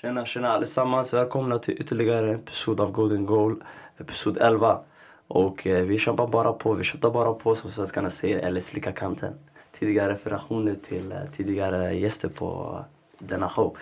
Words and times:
Tjena, 0.00 0.24
tjena 0.24 0.48
allesammans. 0.48 1.12
Välkomna 1.12 1.58
till 1.58 1.74
ytterligare 1.80 2.28
en 2.28 2.34
episod 2.34 2.80
av 2.80 2.92
Golden 2.92 3.26
Goal, 3.26 3.62
episod 3.98 4.38
11. 4.40 4.80
Och 5.28 5.66
eh, 5.66 5.84
vi 5.84 5.98
kämpar 5.98 6.26
bara 6.26 6.52
på, 6.52 6.74
vi 6.74 6.84
köttar 6.84 7.10
bara 7.10 7.32
på 7.32 7.54
som 7.54 7.70
svenskarna 7.70 8.10
säger, 8.10 8.38
eller 8.38 8.60
slicka 8.60 8.92
kanten. 8.92 9.34
Tidigare 9.72 10.12
referationer 10.12 10.74
till 10.74 11.12
eh, 11.12 11.18
tidigare 11.32 11.94
gäster 11.94 12.28
på 12.28 12.78
denna 13.18 13.48
show. 13.48 13.76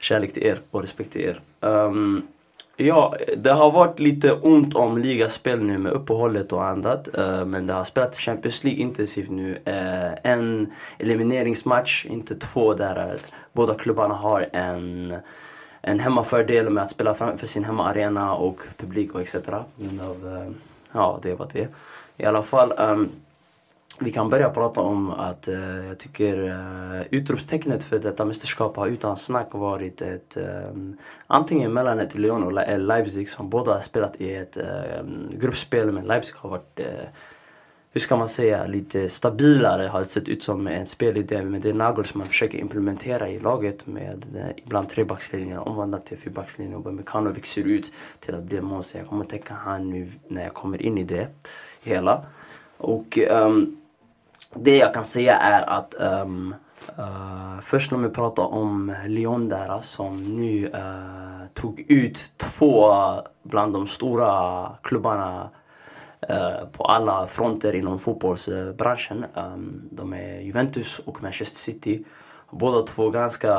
Kärlek 0.00 0.32
till 0.32 0.42
er 0.42 0.60
och 0.70 0.80
respekt 0.80 1.12
till 1.12 1.22
er. 1.22 1.40
Um, 1.60 2.28
ja, 2.76 3.14
det 3.36 3.52
har 3.52 3.72
varit 3.72 4.00
lite 4.00 4.32
ont 4.32 4.74
om 4.74 4.98
ligaspel 4.98 5.62
nu 5.62 5.78
med 5.78 5.92
uppehållet 5.92 6.52
och 6.52 6.64
annat. 6.64 7.08
Uh, 7.18 7.44
men 7.44 7.66
det 7.66 7.72
har 7.72 7.84
spelats 7.84 8.18
Champions 8.18 8.64
League 8.64 8.80
intensivt 8.80 9.30
nu. 9.30 9.50
Uh, 9.50 10.32
en 10.32 10.72
elimineringsmatch, 10.98 12.06
inte 12.06 12.34
två, 12.34 12.74
där 12.74 13.12
eh, 13.12 13.20
båda 13.52 13.74
klubbarna 13.74 14.14
har 14.14 14.48
en 14.52 15.14
en 15.88 16.00
hemmafördel 16.00 16.70
med 16.70 16.82
att 16.82 16.90
spela 16.90 17.14
framför 17.14 17.46
sin 17.46 17.64
hemmaarena 17.64 18.34
och 18.34 18.60
publik 18.76 19.14
och 19.14 19.20
etc. 19.20 19.34
Men 19.76 20.00
av, 20.00 20.36
eh, 20.36 20.50
ja, 20.92 21.18
det 21.22 21.34
var 21.34 21.48
det. 21.52 21.68
I 22.16 22.24
alla 22.24 22.42
fall, 22.42 22.72
um, 22.78 23.10
vi 24.00 24.12
kan 24.12 24.28
börja 24.28 24.50
prata 24.50 24.80
om 24.80 25.10
att 25.10 25.48
uh, 25.48 25.86
jag 25.86 25.98
tycker 25.98 26.38
uh, 26.38 27.02
utropstecknet 27.10 27.84
för 27.84 27.98
detta 27.98 28.24
mästerskap 28.24 28.76
har 28.76 28.86
utan 28.86 29.16
snack 29.16 29.48
varit 29.52 30.00
ett 30.02 30.36
um, 30.70 30.98
antingen 31.26 31.72
mellan 31.72 32.00
ett 32.00 32.14
Lyon 32.14 32.42
och 32.42 32.78
Leipzig 32.78 33.30
som 33.30 33.50
båda 33.50 33.72
har 33.72 33.80
spelat 33.80 34.20
i 34.20 34.34
ett 34.34 34.56
um, 35.00 35.30
gruppspel 35.32 35.92
men 35.92 36.04
Leipzig 36.04 36.34
har 36.36 36.50
varit 36.50 36.80
uh, 36.80 36.86
hur 37.92 38.00
ska 38.00 38.16
man 38.16 38.28
säga, 38.28 38.66
lite 38.66 39.08
stabilare 39.08 39.88
har 39.88 39.98
det 39.98 40.04
sett 40.04 40.28
ut 40.28 40.42
som 40.42 40.66
en 40.66 40.86
spelidé. 40.86 41.42
Men 41.42 41.60
det 41.60 41.68
är 41.68 41.74
Nagelsmann 41.74 42.26
försöker 42.26 42.58
implementera 42.58 43.28
i 43.28 43.40
laget 43.40 43.86
med 43.86 44.24
eh, 44.36 44.64
ibland 44.64 44.88
trebackslinjen 44.88 45.58
omvandlat 45.58 46.06
till 46.06 46.18
fyrbackslinjen. 46.18 46.84
Och 46.84 46.94
Mekanovic 46.94 47.46
ser 47.46 47.64
ut 47.64 47.92
till 48.20 48.34
att 48.34 48.42
bli 48.42 48.56
en 48.56 48.64
monster. 48.64 48.98
Jag 48.98 49.08
kommer 49.08 49.24
att 49.24 49.30
tänka 49.30 49.54
han 49.54 49.90
nu 49.90 50.08
när 50.28 50.42
jag 50.42 50.54
kommer 50.54 50.82
in 50.82 50.98
i 50.98 51.04
det 51.04 51.28
hela. 51.82 52.22
Och 52.76 53.18
um, 53.30 53.76
det 54.54 54.76
jag 54.76 54.94
kan 54.94 55.04
säga 55.04 55.36
är 55.36 55.70
att 55.70 55.94
um, 56.24 56.54
uh, 56.98 57.60
först 57.60 57.90
när 57.90 57.98
vi 57.98 58.08
pratar 58.08 58.54
om 58.54 58.94
Lyon 59.06 59.48
där 59.48 59.80
som 59.82 60.36
nu 60.36 60.66
uh, 60.66 61.46
tog 61.54 61.80
ut 61.88 62.32
två 62.36 62.94
bland 63.42 63.72
de 63.72 63.86
stora 63.86 64.72
klubbarna 64.82 65.50
Eh, 66.20 66.66
på 66.72 66.84
alla 66.84 67.26
fronter 67.26 67.74
inom 67.74 67.98
fotbollsbranschen. 67.98 69.24
Ehm, 69.34 69.88
de 69.90 70.12
är 70.12 70.40
Juventus 70.40 70.98
och 70.98 71.22
Manchester 71.22 71.56
City. 71.56 72.04
Båda 72.50 72.82
två 72.82 73.10
ganska 73.10 73.52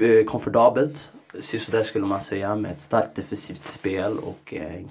eh, 0.00 0.24
komfortabelt, 0.26 1.12
sådär 1.40 1.82
skulle 1.82 2.06
man 2.06 2.20
säga, 2.20 2.54
med 2.54 2.70
ett 2.70 2.80
starkt 2.80 3.16
defensivt 3.16 3.62
spel 3.62 4.18
och 4.18 4.54
eh, 4.54 4.74
en 4.74 4.88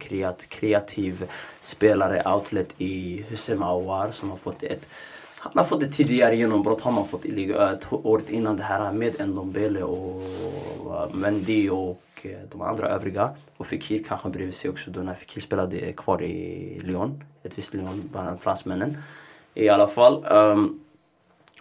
kreativ 0.48 1.30
spelare, 1.62 2.34
outlet 2.34 2.74
i 2.78 3.26
Hussein 3.30 3.64
Awar 3.64 4.12
som 4.12 4.30
har 4.30 4.38
fått 4.38 4.64
ett 4.64 4.88
han 5.44 5.52
har 5.56 5.64
fått 5.64 5.84
ett 5.84 5.94
tidigare 5.94 6.36
genombrott 6.36 6.82
har 6.82 7.04
fått 7.04 7.26
året 8.06 8.30
innan 8.30 8.58
det 8.58 8.64
här 8.64 8.94
med 8.94 9.30
Ndombele 9.30 9.84
och 9.84 10.22
eh, 10.86 11.14
Mendy 11.14 11.70
och 11.70 12.02
eh, 12.22 12.32
de 12.52 12.62
andra 12.62 12.88
övriga. 12.88 13.30
Och 13.58 13.68
Fekir 13.68 14.04
kanske 14.08 14.30
bredvid 14.30 14.56
sig 14.56 14.70
också 14.70 14.92
då 14.92 15.00
när 15.00 15.14
Fekir 15.14 15.42
spelade 15.42 15.94
kvar 15.94 16.22
i 16.22 16.80
Lyon. 16.84 17.24
Ett 17.44 17.58
visst 17.58 17.74
Lyon, 17.74 18.10
bland 18.12 18.42
fransmännen. 18.42 18.98
I 19.54 19.70
alla 19.70 19.88
fall. 19.88 20.26
Um, 20.32 20.80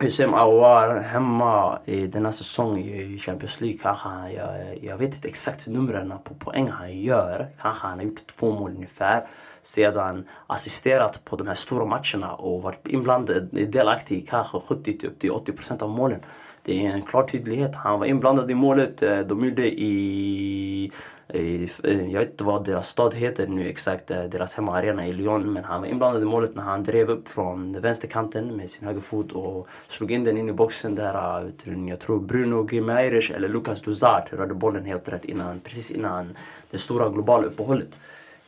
Hussein 0.01 0.35
Aouar 0.35 1.01
hemma 1.01 1.79
i 1.85 2.07
denna 2.07 2.33
säsong 2.33 2.79
i 2.79 3.19
Champions 3.19 3.61
League 3.61 3.79
kanske 3.83 4.09
han, 4.09 4.33
jag, 4.33 4.79
jag 4.83 4.97
vet 4.97 5.15
inte 5.15 5.29
exakt 5.29 5.67
numren 5.67 6.15
på 6.25 6.35
poäng 6.35 6.69
han 6.69 7.01
gör. 7.01 7.49
Kanske 7.61 7.87
han 7.87 7.99
har 7.99 8.05
gjort 8.05 8.27
två 8.27 8.53
mål 8.53 8.71
ungefär. 8.71 9.27
Sedan 9.65 10.25
assisterat 10.47 11.25
på 11.25 11.37
de 11.37 11.47
här 11.47 11.55
stora 11.55 11.85
matcherna 11.85 12.35
och 12.35 12.63
varit 12.63 12.89
inblandad, 12.89 13.59
eh, 13.59 13.69
delaktig 13.69 14.19
i 14.19 14.21
kanske 14.21 14.61
70 14.61 15.07
upp 15.07 15.19
till 15.19 15.31
80 15.31 15.53
procent 15.53 15.83
av 15.83 15.91
målen. 15.91 16.21
Det 16.63 16.87
är 16.87 16.91
en 16.91 17.03
klar 17.03 17.25
tydlighet. 17.25 17.75
Han 17.75 18.01
var 18.01 18.07
inblandad 18.07 18.51
i 18.51 18.55
målet. 18.55 19.03
Eh, 19.03 19.19
de 19.21 19.45
gjorde 19.45 19.67
i, 19.67 20.91
i 21.35 21.71
eh, 21.85 22.11
jag 22.11 22.21
vet 22.21 22.31
inte 22.31 22.45
vad 22.45 22.65
deras 22.65 22.89
stad 22.89 23.15
heter 23.15 23.47
nu 23.47 23.69
exakt, 23.69 24.09
deras 24.09 24.55
hemmaarena 24.55 25.07
i 25.07 25.13
Lyon. 25.13 25.53
Men 25.53 25.65
han 25.65 25.81
var 25.81 25.89
inblandad 25.89 26.23
i 26.23 26.27
målet 26.27 26.55
när 26.55 26.63
han 26.63 26.83
drev 26.83 27.11
upp 27.11 27.29
från 27.29 27.81
vänsterkanten 27.81 28.57
med 28.57 28.71
sin 28.71 28.87
högerfot 28.87 29.33
och 29.33 29.69
slog 29.89 30.11
in 30.11 30.25
den 30.25 30.39
in 30.39 30.49
i 30.49 30.53
boxen 30.53 30.95
där. 30.95 31.53
Jag 31.89 32.01
tror 32.01 32.21
Bruno 32.21 32.69
Gimaires 32.71 33.31
eller 33.31 33.49
Lucas 33.49 33.83
Duzart 33.83 34.33
rörde 34.33 34.55
bollen 34.55 34.85
helt 34.85 35.09
rätt 35.09 35.25
innan, 35.25 35.61
precis 35.61 35.91
innan 35.91 36.37
det 36.71 36.79
stora 36.79 37.09
globala 37.09 37.47
uppehållet. 37.47 37.99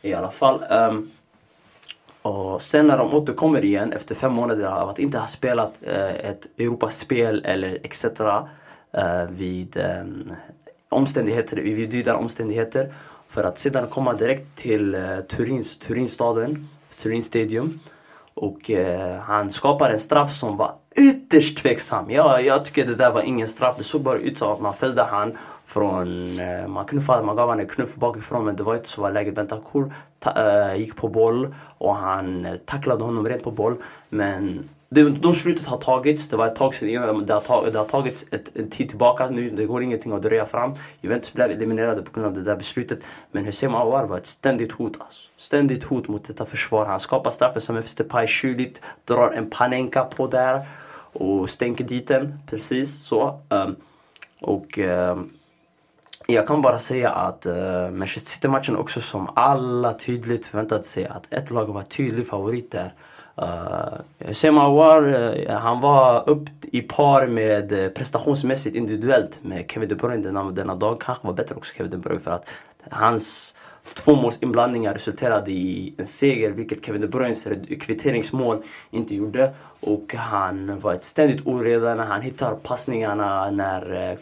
I 0.05 0.15
alla 0.15 0.31
fall. 0.31 0.65
Um, 0.71 1.11
och 2.23 2.63
sen 2.63 2.87
när 2.87 2.99
de 2.99 3.15
återkommer 3.15 3.65
igen 3.65 3.93
efter 3.93 4.15
fem 4.15 4.33
månader 4.33 4.65
av 4.65 4.89
att 4.89 4.99
inte 4.99 5.19
ha 5.19 5.27
spelat 5.27 5.79
eh, 5.83 6.15
ett 6.15 6.47
Europaspel 6.59 7.43
eller 7.45 7.79
etc. 7.83 8.05
Eh, 8.05 9.25
vid 9.29 9.77
eh, 9.77 10.05
omständigheter, 10.89 11.57
vid 11.57 11.93
vidare 11.93 12.17
omständigheter. 12.17 12.93
För 13.29 13.45
att 13.45 13.59
sedan 13.59 13.87
komma 13.87 14.13
direkt 14.13 14.57
till 14.57 14.95
eh, 14.95 15.21
Turins, 15.21 15.79
Turinstaden, 15.79 16.69
Turin 17.03 17.23
Stadium. 17.23 17.81
Och 18.35 18.71
eh, 18.71 19.21
han 19.21 19.51
skapar 19.51 19.91
en 19.91 19.99
straff 19.99 20.33
som 20.33 20.57
var 20.57 20.75
ytterst 20.97 21.59
tveksam. 21.59 22.11
Jag, 22.11 22.45
jag 22.45 22.65
tycker 22.65 22.87
det 22.87 22.95
där 22.95 23.13
var 23.13 23.23
ingen 23.23 23.49
straff. 23.49 23.75
Det 23.79 23.85
såg 23.85 24.03
bara 24.03 24.19
ut 24.19 24.39
som 24.39 24.53
att 24.53 24.61
man 24.61 24.75
fällde 24.75 25.03
han 25.03 25.39
från... 25.67 26.39
Eh, 26.39 26.69
man 26.69 26.85
knuffade, 26.85 27.25
man 27.25 27.37
gav 27.37 27.49
honom 27.49 27.61
en 27.61 27.69
knuff 27.69 27.95
bakifrån 27.95 28.45
men 28.45 28.57
det 28.57 28.63
var 28.63 28.75
inte 28.75 28.89
så 28.89 29.03
var 29.03 29.11
läget. 29.11 29.35
Bentancur 29.35 29.93
äh, 30.27 30.71
eh, 30.71 30.77
gick 30.77 30.97
på 30.97 31.09
boll 31.09 31.55
och 31.79 31.97
han 31.97 32.47
eh, 32.47 32.57
tacklade 32.57 33.05
honom 33.05 33.29
rent 33.29 33.43
på 33.43 33.51
boll. 33.51 33.77
Men 34.09 34.69
det, 34.89 35.11
de 35.11 35.35
slutet 35.35 35.67
har 35.67 35.77
tagits. 35.77 36.29
Det 36.29 36.37
var 36.37 36.47
ett 36.47 36.57
tag 36.57 36.75
sedan. 36.75 37.27
Det 37.27 37.33
har, 37.33 37.41
tag, 37.41 37.73
det 37.73 37.79
har 37.79 37.85
tagits 37.85 38.27
ett, 38.31 38.57
en 38.57 38.71
tid 38.71 38.89
tillbaka 38.89 39.31
nu. 39.31 39.51
Det 39.51 39.67
går 39.67 39.83
ingenting 39.83 40.13
att 40.13 40.23
dröja 40.23 40.47
fram. 40.47 40.75
Juventus 41.01 41.33
blev 41.33 41.51
eliminerade 41.51 42.03
på 42.03 42.13
grund 42.13 42.27
av 42.27 42.33
det 42.35 42.43
där 42.43 42.57
beslutet. 42.57 42.99
Men 43.33 43.45
Hussein 43.45 43.75
Awar 43.75 44.07
var 44.07 44.19
ett 44.19 44.27
ständigt 44.27 44.73
hot. 44.73 44.97
Alltså. 45.01 45.31
Ständigt 45.37 45.85
hot 45.85 46.09
mot 46.09 46.25
detta 46.25 46.47
försvar. 46.47 46.87
Han 46.87 47.01
skapar 47.01 47.31
straffen 47.31 47.61
som 47.61 47.75
Memphis 47.75 47.95
Depay 47.95 48.27
kyligt. 48.27 48.83
Drar 49.05 49.31
en 49.31 49.51
panenka 49.51 50.05
på 50.05 50.27
där. 50.27 50.67
Och 51.13 51.51
stänker 51.51 51.85
dit 51.85 52.09
den. 52.09 52.39
Precis 52.47 53.05
så. 53.05 53.41
Um, 53.49 53.77
och... 54.41 54.79
Um, 54.79 55.31
jag 56.27 56.47
kan 56.47 56.63
bara 56.63 56.79
säga 56.79 57.11
att 57.11 57.47
uh, 57.47 57.91
Manchester 57.91 58.31
City-matchen 58.31 58.77
också 58.77 59.01
som 59.01 59.29
alla 59.35 59.93
tydligt 59.93 60.47
förväntade 60.47 60.85
sig 60.85 61.07
att 61.07 61.23
ett 61.31 61.51
lag 61.51 61.67
var 61.67 61.83
tydlig 61.83 62.27
favorit 62.27 62.73
där. 62.73 62.95
Uh, 63.43 63.49
eh, 64.19 64.29
Hussein 64.29 64.55
uh, 64.57 65.51
han 65.51 65.81
var 65.81 66.29
upp 66.31 66.49
i 66.63 66.81
par 66.81 67.27
med 67.27 67.73
uh, 67.73 67.89
prestationsmässigt 67.89 68.77
individuellt 68.77 69.41
med 69.43 69.71
Kevin 69.71 69.89
De 69.89 69.95
Bruyne 69.95 70.23
denna, 70.23 70.51
denna 70.51 70.75
dag. 70.75 71.01
Kanske 71.01 71.27
var 71.27 71.35
bättre 71.35 71.55
också 71.55 71.75
Kevin 71.75 71.91
De 71.91 71.97
Bruyne 71.97 72.21
för 72.21 72.31
att 72.31 72.49
hans 72.91 73.57
tvåmålsinblandningar 73.95 74.93
resulterade 74.93 75.51
i 75.51 75.95
en 75.99 76.07
seger, 76.07 76.51
vilket 76.51 76.87
Kevin 76.87 77.01
De 77.01 77.07
Bruynes 77.07 77.49
kvitteringsmål 77.81 78.63
inte 78.91 79.15
gjorde. 79.15 79.53
Och 79.81 80.15
han 80.15 80.79
var 80.79 80.95
ett 80.95 81.05
ständigt 81.05 81.47
oreda 81.47 81.95
när 81.95 82.05
han 82.05 82.23
hittar 82.23 82.55
passningarna 82.55 83.51
när 83.51 84.11
eh, 84.11 84.17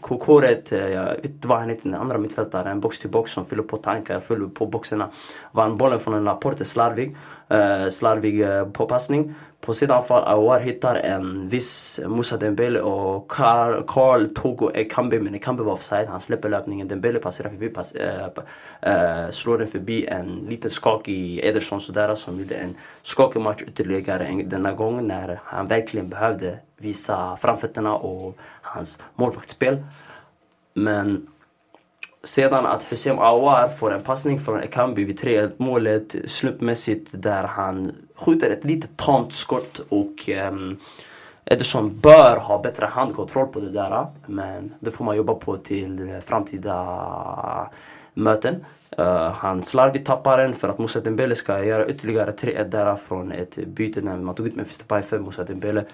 Kokoret, 0.00 0.72
eh, 0.72 0.88
jag 0.88 1.04
vet 1.04 1.24
inte 1.24 1.48
vad 1.48 1.58
han 1.58 1.68
heter, 1.70 1.90
den 1.90 2.00
andra 2.00 2.18
mittfältaren, 2.18 2.80
box 2.80 2.98
till 2.98 3.10
box 3.10 3.30
som 3.30 3.44
fyller 3.44 3.62
på 3.62 3.76
tankar, 3.76 4.20
fyller 4.20 4.46
på 4.46 4.66
boxarna. 4.66 5.08
Vann 5.52 5.76
bollen 5.76 5.98
från 5.98 6.14
en 6.14 6.24
Laporte 6.24 6.64
slarvig, 6.64 7.16
Eh, 7.52 7.88
slarvig 7.88 8.40
eh, 8.40 8.68
påpassning. 8.68 9.34
På 9.60 9.74
sidanfall 9.74 10.24
Awar 10.24 10.60
hittar 10.60 10.96
en 10.96 11.48
viss 11.48 12.00
Moussa 12.06 12.36
Dembele 12.36 12.80
och 12.80 13.30
Carl, 13.30 13.82
Carl 13.86 14.26
Togo 14.26 14.70
Ekambi, 14.74 15.20
men 15.20 15.34
Ekambi 15.34 15.62
var 15.62 15.72
offside. 15.72 16.08
Han 16.08 16.20
släpper 16.20 16.48
löpningen, 16.48 16.88
Dembele 16.88 17.18
passerar 17.18 17.48
förbi, 17.48 17.68
pass, 17.68 17.92
äh, 17.92 19.30
slår 19.30 19.58
den 19.58 19.68
förbi 19.68 20.06
en 20.06 20.46
liten 20.48 20.70
skakig 20.70 21.38
Ederson 21.44 21.80
sådär 21.80 22.14
som 22.14 22.40
gjorde 22.40 22.54
en 22.54 22.76
skakig 23.02 23.42
match 23.42 23.62
ytterligare 23.62 24.42
denna 24.46 24.72
gång 24.72 25.06
när 25.06 25.40
han 25.44 25.66
verkligen 25.66 26.08
behövde 26.08 26.58
visa 26.76 27.36
framfötterna 27.36 27.94
och 27.94 28.36
hans 28.62 29.00
målvaktsspel. 29.14 29.84
Men 30.74 31.26
sedan 32.24 32.66
att 32.66 32.92
Hussein 32.92 33.18
Awar 33.18 33.68
får 33.68 33.94
en 33.94 34.02
passning 34.02 34.40
från 34.40 34.62
Ekambi 34.62 35.04
vid 35.04 35.18
3 35.18 35.48
målet 35.56 36.16
slumpmässigt 36.24 37.10
där 37.12 37.44
han 37.44 37.92
skjuter 38.14 38.50
ett 38.50 38.64
litet 38.64 38.96
tamt 38.96 39.32
skott 39.32 39.80
och 39.88 40.28
um, 40.50 40.78
Ederson 41.44 41.98
bör 41.98 42.36
ha 42.36 42.62
bättre 42.62 42.86
handkontroll 42.86 43.46
på 43.46 43.60
det 43.60 43.70
där. 43.70 44.06
Men 44.26 44.74
det 44.80 44.90
får 44.90 45.04
man 45.04 45.16
jobba 45.16 45.34
på 45.34 45.56
till 45.56 46.20
framtida 46.26 47.70
möten. 48.14 48.64
Uh, 48.98 49.30
han 49.30 49.64
slarvigt 49.64 50.06
tappar 50.06 50.38
den 50.38 50.54
för 50.54 50.68
att 50.68 50.78
Moussa 50.78 51.00
Dembele 51.00 51.34
ska 51.34 51.64
göra 51.64 51.86
ytterligare 51.86 52.30
3-1 52.30 52.64
där 52.64 52.96
från 52.96 53.32
ett 53.32 53.56
byte 53.66 54.00
när 54.00 54.16
man 54.16 54.34
tog 54.34 54.46
ut 54.46 54.56
Memphis 54.56 54.78
Depay 54.78 55.02
för 55.02 55.18
Moussa 55.18 55.44
Dembele. 55.44 55.84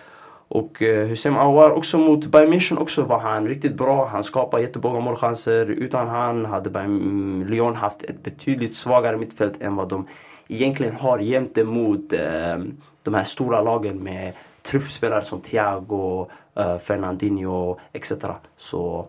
Och 0.48 0.82
eh, 0.82 1.06
Hussein 1.06 1.36
Awar 1.36 1.70
också 1.70 1.98
mot 1.98 2.26
Bayern 2.26 2.52
München 2.52 2.78
också 2.78 3.02
var 3.02 3.18
han 3.18 3.48
riktigt 3.48 3.74
bra. 3.74 4.06
Han 4.06 4.24
skapade 4.24 4.62
jättemånga 4.62 5.00
målchanser. 5.00 5.66
Utan 5.66 6.08
han 6.08 6.44
hade 6.44 6.70
Bayern 6.70 7.46
Lyon 7.48 7.76
haft 7.76 8.02
ett 8.02 8.22
betydligt 8.22 8.74
svagare 8.74 9.16
mittfält 9.16 9.62
än 9.62 9.76
vad 9.76 9.88
de 9.88 10.06
egentligen 10.48 10.96
har 10.96 11.18
jämte 11.18 11.64
mot 11.64 12.12
eh, 12.12 12.58
de 13.02 13.14
här 13.14 13.24
stora 13.24 13.60
lagen 13.62 14.02
med 14.02 14.32
truppspelare 14.62 15.22
som 15.22 15.40
Thiago, 15.40 16.26
eh, 16.56 16.78
Fernandinho 16.78 17.78
etc. 17.92 18.12
Så 18.56 19.06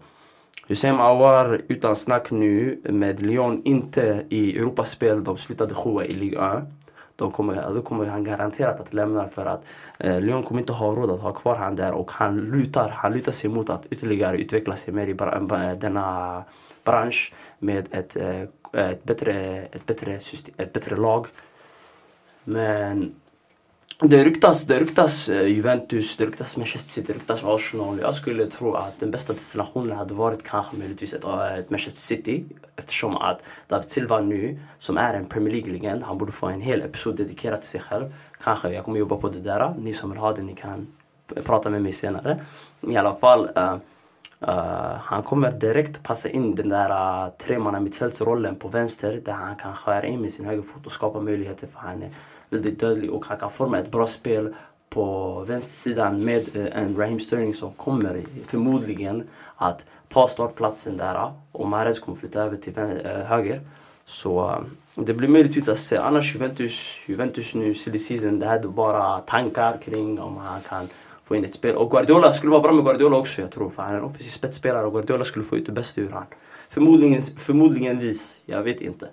Hussein 0.67 0.99
Awar 0.99 1.61
utan 1.67 1.95
snack 1.95 2.31
nu 2.31 2.81
med 2.83 3.21
Lyon 3.21 3.61
inte 3.65 4.25
i 4.29 4.57
Europaspel. 4.57 5.23
De 5.23 5.37
slutade 5.37 5.75
sjua 5.75 6.05
i 6.05 6.13
Ligue 6.13 6.57
1 6.57 6.63
då 7.19 7.31
kommer, 7.31 7.73
då 7.73 7.81
kommer 7.81 8.05
han 8.05 8.23
garanterat 8.23 8.79
att 8.79 8.93
lämna 8.93 9.27
för 9.27 9.45
att 9.45 9.65
eh, 9.97 10.21
Lyon 10.21 10.43
kommer 10.43 10.61
inte 10.61 10.73
ha 10.73 10.95
råd 10.95 11.11
att 11.11 11.21
ha 11.21 11.33
kvar 11.33 11.55
han 11.55 11.75
där 11.75 11.91
och 11.91 12.11
han 12.11 12.37
lutar, 12.37 12.89
han 12.89 13.13
lutar 13.13 13.31
sig 13.31 13.49
mot 13.49 13.69
att 13.69 13.85
ytterligare 13.85 14.37
utveckla 14.37 14.75
sig 14.75 14.93
mer 14.93 15.07
i 15.07 15.11
eh, 15.11 15.77
denna 15.79 16.43
bransch 16.83 17.33
med 17.59 17.87
ett, 17.91 18.15
eh, 18.15 18.41
ett, 18.73 19.03
bättre, 19.03 19.33
ett, 19.71 19.85
bättre 19.85 20.19
system, 20.19 20.55
ett 20.57 20.73
bättre 20.73 20.95
lag. 20.95 21.27
Men 22.43 23.15
det 24.01 24.23
ryktas, 24.23 24.65
det 24.65 24.79
ryktas 24.79 25.29
eh, 25.29 25.47
Juventus, 25.47 26.17
det 26.17 26.25
ryktas 26.25 26.57
Manchester 26.57 26.89
City, 26.89 27.07
det 27.07 27.19
ryktas 27.19 27.43
Arsenal. 27.43 27.99
Jag 27.99 28.13
skulle 28.13 28.45
tro 28.45 28.73
att 28.73 28.99
den 28.99 29.11
bästa 29.11 29.33
destinationen 29.33 29.97
hade 29.97 30.13
varit 30.13 30.43
kanske 30.43 30.77
möjligtvis 30.77 31.13
ett, 31.13 31.23
eh, 31.23 31.53
ett 31.53 31.69
Manchester 31.69 31.99
City. 31.99 32.45
Eftersom 32.75 33.17
att 33.17 33.43
David 33.67 33.91
Silva 33.91 34.19
nu, 34.19 34.59
som 34.77 34.97
är 34.97 35.13
en 35.13 35.25
Premier 35.25 35.53
League-legend, 35.53 36.03
han 36.03 36.17
borde 36.17 36.31
få 36.31 36.47
en 36.47 36.61
hel 36.61 36.81
episod 36.81 37.15
dedikerad 37.15 37.61
till 37.61 37.69
sig 37.69 37.81
själv. 37.81 38.13
Kanske 38.43 38.69
jag 38.69 38.85
kommer 38.85 38.99
jobba 38.99 39.17
på 39.17 39.29
det 39.29 39.39
där. 39.39 39.73
Ni 39.77 39.93
som 39.93 40.09
vill 40.09 40.19
ha 40.19 40.33
det, 40.33 40.41
ni 40.41 40.55
kan 40.55 40.87
prata 41.43 41.69
med 41.69 41.81
mig 41.81 41.93
senare. 41.93 42.39
I 42.81 42.97
alla 42.97 43.13
fall, 43.13 43.49
uh, 43.57 43.75
uh, 44.47 44.95
han 45.03 45.23
kommer 45.23 45.51
direkt 45.51 46.03
passa 46.03 46.29
in 46.29 46.55
den 46.55 46.69
där 46.69 46.89
uh, 46.89 47.31
tremanna 47.37 47.79
mittfältsrollen 47.79 48.55
på 48.55 48.67
vänster 48.67 49.21
där 49.25 49.33
han 49.33 49.55
kan 49.55 49.73
skära 49.73 50.07
in 50.07 50.21
med 50.21 50.33
sin 50.33 50.45
högerfot 50.45 50.85
och 50.85 50.91
skapa 50.91 51.21
möjligheter 51.21 51.67
för 51.67 51.79
henne 51.79 52.09
väldigt 52.49 52.79
dödlig 52.79 53.11
och 53.11 53.25
han 53.25 53.37
kan 53.37 53.49
forma 53.49 53.79
ett 53.79 53.91
bra 53.91 54.07
spel 54.07 54.53
på 54.89 55.39
vänstersidan 55.47 56.25
med 56.25 56.55
eh, 56.55 56.81
en 56.81 56.97
Raheem 56.97 57.19
Sterling 57.19 57.53
som 57.53 57.73
kommer 57.73 58.25
förmodligen 58.45 59.23
att 59.55 59.85
ta 60.07 60.27
startplatsen 60.27 60.97
där 60.97 61.31
och 61.51 61.67
Mahrez 61.67 61.99
kommer 61.99 62.17
flytta 62.17 62.41
över 62.41 62.57
till 62.57 62.77
eh, 62.77 63.11
höger. 63.11 63.61
Så 64.05 64.49
eh, 64.49 64.59
det 64.95 65.13
blir 65.13 65.27
möjligt 65.27 65.69
att 65.69 65.79
se. 65.79 65.97
Annars 65.97 66.35
Juventus, 66.35 67.05
Juventus 67.07 67.55
nu, 67.55 67.73
silly 67.73 67.99
season, 67.99 68.39
det 68.39 68.45
här 68.45 68.59
är 68.59 68.63
bara 68.63 69.19
tankar 69.19 69.77
kring 69.81 70.19
om 70.19 70.37
han 70.37 70.61
kan 70.61 70.87
få 71.23 71.35
in 71.35 71.45
ett 71.45 71.53
spel. 71.53 71.75
Och 71.75 71.91
Guardiola 71.91 72.33
skulle 72.33 72.51
vara 72.51 72.61
bra 72.61 72.71
med 72.71 72.85
Guardiola 72.85 73.17
också 73.17 73.41
jag 73.41 73.51
tror. 73.51 73.69
För 73.69 73.83
han 73.83 73.93
är 73.93 73.97
en 73.97 74.03
offensiv 74.03 74.29
spetsspelare 74.29 74.85
och 74.85 74.93
Guardiola 74.93 75.25
skulle 75.25 75.45
få 75.45 75.57
ut 75.57 75.65
det 75.65 75.71
bästa 75.71 76.01
ur 76.01 76.09
honom. 76.09 76.27
Förmodligen, 76.69 77.21
förmodligen 77.21 77.99
vis, 77.99 78.41
jag 78.45 78.63
vet 78.63 78.81
inte. 78.81 79.09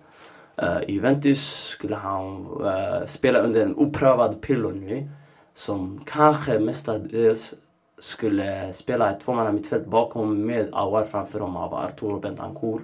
Uh, 0.62 0.80
Juventus 0.88 1.68
skulle 1.68 1.96
han 1.96 2.46
uh, 2.60 3.06
spela 3.06 3.38
under 3.38 3.62
en 3.62 3.76
oprövad 3.76 4.40
Pirlo 4.40 4.70
nu. 4.70 5.08
Som 5.54 6.00
kanske 6.06 6.58
mestadels 6.58 7.54
skulle 7.98 8.72
spela 8.72 9.10
ett 9.10 9.20
tvåmannamittfält 9.20 9.86
bakom 9.86 10.46
med 10.46 10.68
Awar 10.72 11.04
framför 11.04 11.38
dem 11.38 11.56
av 11.56 11.74
Arturo 11.74 12.20
Bentancourt. 12.20 12.82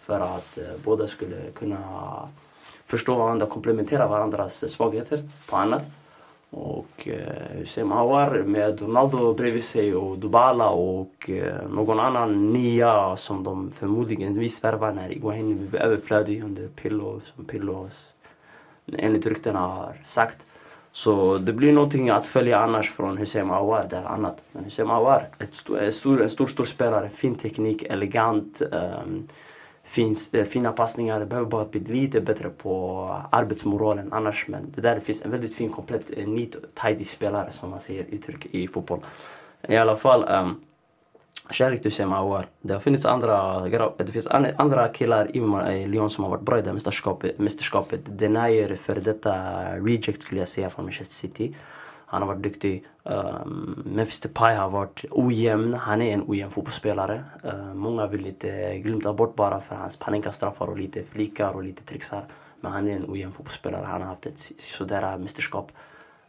För 0.00 0.20
att 0.20 0.58
uh, 0.58 0.64
båda 0.84 1.06
skulle 1.06 1.50
kunna 1.54 1.78
förstå 2.86 3.14
varandra, 3.14 3.46
komplementera 3.46 4.06
varandras 4.06 4.72
svagheter 4.72 5.28
på 5.50 5.56
annat. 5.56 5.90
Och 6.56 7.08
eh, 7.08 7.58
Hussein 7.58 7.92
Awar 7.92 8.42
med 8.42 8.80
Ronaldo 8.80 9.34
bredvid 9.34 9.64
sig 9.64 9.94
och 9.94 10.18
Dubala 10.18 10.68
och 10.68 11.30
eh, 11.30 11.68
någon 11.68 12.00
annan 12.00 12.50
nia 12.50 13.16
som 13.16 13.44
de 13.44 13.72
förmodligen 13.72 14.38
viss 14.38 14.64
värvar 14.64 14.92
när 14.92 15.12
Iguain 15.12 15.68
blir 15.70 15.80
överflödig 15.80 16.44
under 16.44 16.68
Pillo, 16.68 17.20
som 17.24 17.44
Pillo 17.44 17.88
enligt 18.92 19.26
ryktena 19.26 19.58
har 19.58 19.94
sagt. 20.02 20.46
Så 20.92 21.38
det 21.38 21.52
blir 21.52 21.72
någonting 21.72 22.10
att 22.10 22.26
följa 22.26 22.58
annars 22.58 22.90
från 22.90 23.18
Hussein 23.18 23.50
Awar, 23.50 23.86
det 23.90 23.96
är 23.96 24.04
annat. 24.04 24.44
Men 24.52 24.64
Hussein 24.64 24.90
Awar, 24.90 25.28
ett 25.38 25.54
stor, 25.54 25.82
en 25.82 25.92
stor, 25.92 26.28
stor, 26.28 26.46
stor 26.46 26.64
spelare, 26.64 27.08
fin 27.08 27.34
teknik, 27.34 27.82
elegant. 27.82 28.62
Um, 28.72 29.28
finns 29.94 30.34
eh, 30.34 30.44
fina 30.44 30.72
passningar. 30.72 31.20
Det 31.20 31.26
behöver 31.26 31.50
bara 31.50 31.64
bli 31.64 31.80
lite 31.80 32.20
bättre 32.20 32.48
på 32.48 32.72
arbetsmoralen 33.32 34.12
annars. 34.12 34.46
Men 34.48 34.72
det 34.74 34.80
där 34.80 35.00
finns 35.00 35.22
en 35.22 35.30
väldigt 35.30 35.54
fin, 35.54 35.70
komplett, 35.70 36.10
eh, 36.16 36.28
neat, 36.28 36.56
tidy 36.82 37.04
spelare 37.04 37.50
som 37.50 37.70
man 37.70 37.80
säger 37.80 38.04
uttryck 38.10 38.46
i 38.46 38.68
fotboll. 38.68 39.00
I 39.68 39.76
alla 39.76 39.96
fall, 39.96 40.24
um, 40.28 40.60
kärlek 41.50 41.82
till 41.82 41.92
Sema 41.92 42.18
Awar. 42.18 42.46
Det 42.60 42.72
har 42.72 42.80
funnits 42.80 43.06
andra, 43.06 43.60
det 43.96 44.12
finns 44.12 44.26
andra 44.56 44.88
killar 44.88 45.36
i 45.70 45.86
Lyon 45.86 46.10
som 46.10 46.24
har 46.24 46.30
varit 46.30 46.42
bra 46.42 46.58
i 46.58 46.62
det 46.62 46.68
här 46.68 46.74
mästerskapet. 46.74 47.38
mästerskapet. 47.38 48.00
Denayer, 48.18 48.74
för 48.74 48.94
detta 48.94 49.34
reject 49.76 50.22
skulle 50.22 50.40
jag 50.40 50.48
säga 50.48 50.70
från 50.70 50.84
Manchester 50.84 51.14
City. 51.14 51.54
Han 52.14 52.22
har 52.22 52.28
varit 52.28 52.42
duktig. 52.42 52.84
Um, 53.02 53.82
Memphis 53.86 54.20
Depay 54.20 54.56
har 54.56 54.70
varit 54.70 55.04
ojämn. 55.10 55.74
Han 55.74 56.02
är 56.02 56.14
en 56.14 56.24
ojämn 56.26 56.50
fotbollsspelare. 56.50 57.24
Uh, 57.44 57.74
många 57.74 58.06
vill 58.06 58.22
lite 58.22 58.78
glömma 58.78 59.12
bort 59.12 59.34
bara 59.34 59.60
för 59.60 59.76
hans 59.76 59.96
panikstraffar 59.96 60.66
och 60.66 60.78
lite 60.78 61.02
flikar 61.02 61.50
och 61.54 61.64
lite 61.64 61.82
trixar. 61.82 62.22
Men 62.60 62.72
han 62.72 62.88
är 62.88 62.96
en 62.96 63.10
ojämn 63.10 63.32
fotbollsspelare. 63.32 63.84
Han 63.84 64.00
har 64.00 64.08
haft 64.08 64.26
ett 64.26 64.38
sådär 64.58 65.12
äh, 65.12 65.18
mästerskap. 65.18 65.72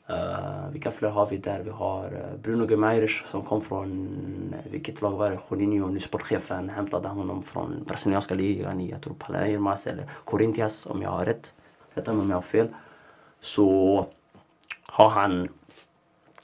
Uh, 0.09 0.69
vilka 0.71 0.91
fler 0.91 1.09
har 1.09 1.27
vi 1.27 1.37
där? 1.37 1.59
Vi 1.59 1.69
har 1.69 2.05
äh, 2.05 2.37
Bruno 2.41 2.65
Guimaraes 2.65 3.23
som 3.25 3.41
kom 3.43 3.61
från, 3.61 4.53
äh, 4.53 4.71
vilket 4.71 5.01
lag 5.01 5.11
var 5.11 5.31
det? 5.31 5.39
Juninho, 5.51 5.87
nu 5.87 5.99
sportchefen, 5.99 6.69
hämtade 6.69 7.07
honom 7.07 7.43
från 7.43 7.83
brasilianska 7.87 8.35
ligan 8.35 8.81
i, 8.81 8.89
jag 8.89 9.01
tror 9.01 9.13
Palmeiras 9.13 9.87
eller 9.87 10.09
Corinthians 10.23 10.85
om 10.85 11.01
jag 11.01 11.09
har 11.09 11.25
rätt. 11.25 11.53
Rätta 11.93 12.13
mig 12.13 12.21
om 12.21 12.29
jag 12.29 12.37
har 12.37 12.41
fel. 12.41 12.67
Så 13.39 14.05
har 14.87 15.09
han 15.09 15.47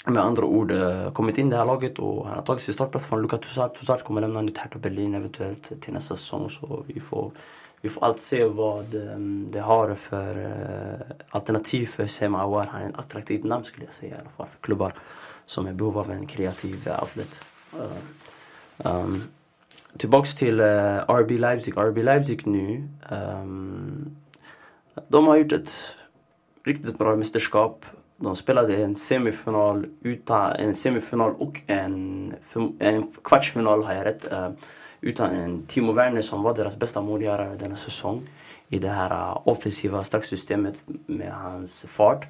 med 0.06 0.24
andra 0.24 0.46
ord 0.46 0.72
eh, 0.72 1.12
kommit 1.12 1.38
in 1.38 1.48
i 1.48 1.50
det 1.50 1.58
här 1.58 1.66
laget 1.66 2.00
och 2.00 2.28
han 2.28 2.36
har 2.36 2.44
tagit 2.44 2.62
sin 2.62 2.74
startplats 2.74 3.06
från 3.06 3.22
Luka 3.22 3.38
Toussaint. 3.38 3.76
Toussaint 3.76 4.04
kommer 4.04 4.22
lämna 4.22 4.42
nytt 4.42 4.58
Hertha 4.58 4.80
Berlin 4.80 5.16
eventuellt 5.16 5.82
till 5.82 5.94
nästa 5.94 6.16
säsong 6.16 6.50
så 6.50 6.84
vi 6.88 7.00
får, 7.00 7.32
vi 7.82 7.90
får 7.90 8.06
allt 8.06 8.20
se 8.20 8.46
vad 8.46 8.96
ehm, 8.96 9.48
det 9.52 9.60
har 9.60 9.96
för 9.96 10.46
eh, 10.46 11.16
alternativ 11.30 11.86
för 11.86 12.08
Sema 12.08 12.42
Awar. 12.42 12.66
Han 12.72 12.82
är 12.82 12.86
en 12.86 12.96
attraktiv 12.96 13.46
namn 13.46 13.64
skulle 13.64 13.86
jag 13.86 13.94
säga 13.94 14.16
i 14.16 14.20
alla 14.20 14.30
fall 14.30 14.48
för 14.48 14.60
klubbar 14.60 14.94
som 15.46 15.68
är 15.68 15.72
i 15.72 15.74
behov 15.74 15.98
av 15.98 16.12
en 16.12 16.28
kreativ 16.28 16.90
outlet. 17.02 17.42
Um, 18.78 19.24
tillbaks 19.98 20.36
till 20.36 20.60
uh, 20.60 21.10
RB 21.10 21.32
Leipzig. 21.32 21.78
RB 21.78 21.98
Leipzig 21.98 22.48
nu. 22.48 22.90
Um, 23.10 24.18
de 25.08 25.28
har 25.28 25.36
gjort 25.36 25.52
ett 25.52 25.98
riktigt 26.66 26.98
bra 26.98 27.16
mästerskap. 27.16 27.86
De 28.22 28.36
spelade 28.36 28.76
en 28.76 28.96
semifinal, 28.96 29.86
utan, 30.02 30.52
en 30.52 30.76
semifinal 30.76 31.34
och 31.40 31.62
en, 31.68 32.34
en 32.80 33.08
kvartsfinal, 33.24 33.84
har 33.84 33.94
jag 33.94 34.06
rätt, 34.06 34.32
eh, 34.32 34.50
utan 35.02 35.32
en 35.36 35.66
Timo 35.66 35.94
Werner 35.94 36.22
som 36.22 36.44
var 36.44 36.56
deras 36.56 36.78
bästa 36.80 37.02
målgörare 37.02 37.56
denna 37.56 37.76
säsong 37.76 38.30
i 38.70 38.80
det 38.80 38.90
här 38.90 39.12
eh, 39.12 39.48
offensiva 39.48 40.04
straxsystemet 40.04 40.76
med 41.06 41.32
hans 41.32 41.86
fart. 41.88 42.28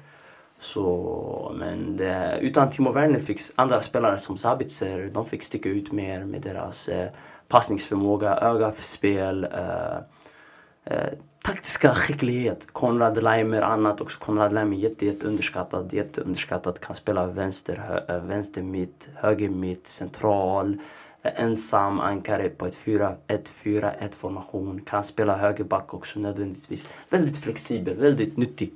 Så, 0.58 1.52
men 1.58 1.96
det, 1.96 2.38
utan 2.40 2.70
Timo 2.70 2.92
Werner 2.92 3.18
fick 3.18 3.40
andra 3.54 3.80
spelare 3.80 4.18
som 4.18 4.36
Sabitzer, 4.36 5.10
de 5.14 5.26
fick 5.26 5.42
sticka 5.42 5.68
ut 5.68 5.92
mer 5.92 6.24
med 6.24 6.40
deras 6.40 6.88
eh, 6.88 7.10
passningsförmåga, 7.48 8.36
öga 8.36 8.70
för 8.70 8.82
spel. 8.82 9.46
Eh, 10.84 11.12
taktiska 11.44 11.94
skicklighet. 11.94 12.72
Konrad 12.72 13.22
Leimer 13.22 13.62
annat 13.62 14.00
också. 14.00 14.18
Konrad 14.18 14.52
Leimer 14.52 14.76
jätte, 14.76 15.06
jätte 15.06 15.26
underskattad, 15.26 15.92
jätte 15.92 16.20
underskattad. 16.20 16.80
Kan 16.80 16.94
spela 16.94 17.26
vänster, 17.26 17.76
hö, 17.76 18.16
eh, 18.16 18.24
vänster 18.24 18.62
mitt, 18.62 19.08
höger 19.14 19.48
mitt, 19.48 19.86
central. 19.86 20.78
Eh, 21.22 21.42
ensam 21.42 22.00
ankare 22.00 22.48
på 22.48 22.66
ett 22.66 22.76
4-1-4-1 22.76 24.14
formation. 24.14 24.80
Kan 24.80 25.04
spela 25.04 25.36
högerback 25.36 25.94
också 25.94 26.20
nödvändigtvis. 26.20 26.86
Väldigt 27.10 27.38
flexibel, 27.38 27.96
väldigt 27.96 28.36
nyttig. 28.36 28.72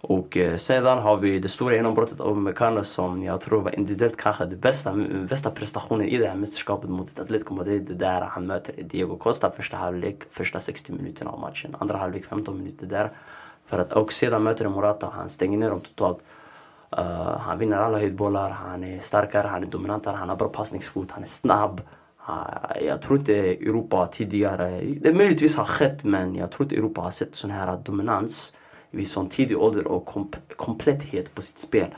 Och 0.00 0.36
eh, 0.36 0.56
sedan 0.56 0.98
har 0.98 1.16
vi 1.16 1.38
det 1.38 1.48
stora 1.48 1.74
genombrottet 1.74 2.20
av 2.20 2.36
Mekano 2.36 2.84
som 2.84 3.22
jag 3.22 3.40
tror 3.40 3.60
var 3.62 3.78
individuellt 3.78 4.16
kanske 4.16 4.44
den 4.44 4.60
bästa, 4.60 4.94
bästa 5.28 5.50
prestationen 5.50 6.08
i 6.08 6.18
det 6.18 6.28
här 6.28 6.36
mästerskapet 6.36 6.90
mot 6.90 7.18
Atletico 7.18 7.54
Madrid. 7.54 7.82
Det 7.82 7.94
där 7.94 8.20
han 8.20 8.46
möter 8.46 8.82
Diego 8.82 9.16
Costa 9.16 9.50
första 9.50 9.76
halvlek, 9.76 10.22
första 10.30 10.60
60 10.60 10.92
minuterna 10.92 11.30
av 11.30 11.40
matchen. 11.40 11.76
Andra 11.78 11.96
halvlek 11.96 12.24
15 12.24 12.58
minuter 12.58 12.86
där. 12.86 13.10
För 13.66 13.78
att, 13.78 13.92
och 13.92 14.12
sedan 14.12 14.42
möter 14.42 14.68
Morata, 14.68 15.12
han 15.14 15.28
stänger 15.28 15.58
ner 15.58 15.70
dem 15.70 15.80
totalt. 15.80 16.18
Uh, 16.98 17.38
han 17.38 17.58
vinner 17.58 17.76
alla 17.76 17.98
höjdbollar, 17.98 18.50
han 18.50 18.84
är 18.84 19.00
starkare, 19.00 19.48
han 19.48 19.62
är 19.62 19.66
dominantare, 19.66 20.16
han 20.16 20.28
har 20.28 20.36
bra 20.36 20.48
passningsfot, 20.48 21.10
han 21.10 21.22
är 21.22 21.26
snabb. 21.26 21.80
Uh, 22.28 22.86
jag 22.86 23.02
tror 23.02 23.18
inte 23.18 23.34
Europa 23.34 24.06
tidigare, 24.06 24.80
det 25.00 25.12
möjligtvis 25.12 25.56
har 25.56 25.64
skett 25.64 26.04
men 26.04 26.34
jag 26.34 26.50
tror 26.50 26.64
inte 26.64 26.76
Europa 26.76 27.00
har 27.00 27.10
sett 27.10 27.34
sån 27.34 27.50
här 27.50 27.78
dominans 27.84 28.54
vid 28.90 29.08
sån 29.08 29.28
tidig 29.28 29.58
ålder 29.58 29.86
och 29.86 30.06
kom 30.06 30.30
kompletthet 30.56 31.34
på 31.34 31.42
sitt 31.42 31.58
spel. 31.58 31.94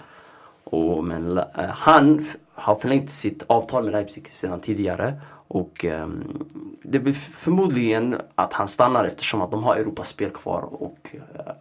Och, 0.64 1.04
men 1.04 1.38
eh, 1.38 1.44
han 1.68 2.26
har 2.54 2.74
förlängt 2.74 3.10
sitt 3.10 3.42
avtal 3.46 3.84
med 3.84 3.92
Leipzig 3.92 4.28
sedan 4.28 4.60
tidigare. 4.60 5.20
Och 5.48 5.84
eh, 5.84 6.08
det 6.82 6.98
blir 6.98 7.12
förmodligen 7.12 8.16
att 8.34 8.52
han 8.52 8.68
stannar 8.68 9.04
eftersom 9.04 9.42
att 9.42 9.50
de 9.50 9.64
har 9.64 9.76
Europaspel 9.76 10.30
kvar. 10.30 10.62
Och 10.82 10.98
eh, 11.12 11.52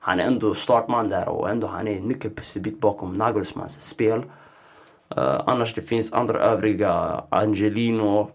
han 0.00 0.20
är 0.20 0.24
ändå 0.24 0.54
startman 0.54 1.08
där 1.08 1.28
och 1.28 1.50
ändå 1.50 1.66
han 1.66 1.88
är 1.88 2.00
nyckelpusselbit 2.00 2.80
bakom 2.80 3.12
Nagelsmans 3.12 3.80
spel. 3.80 4.22
Eh, 5.16 5.40
annars 5.46 5.74
det 5.74 5.82
finns 5.82 6.12
andra 6.12 6.38
övriga, 6.38 7.24
Angelino 7.28 8.30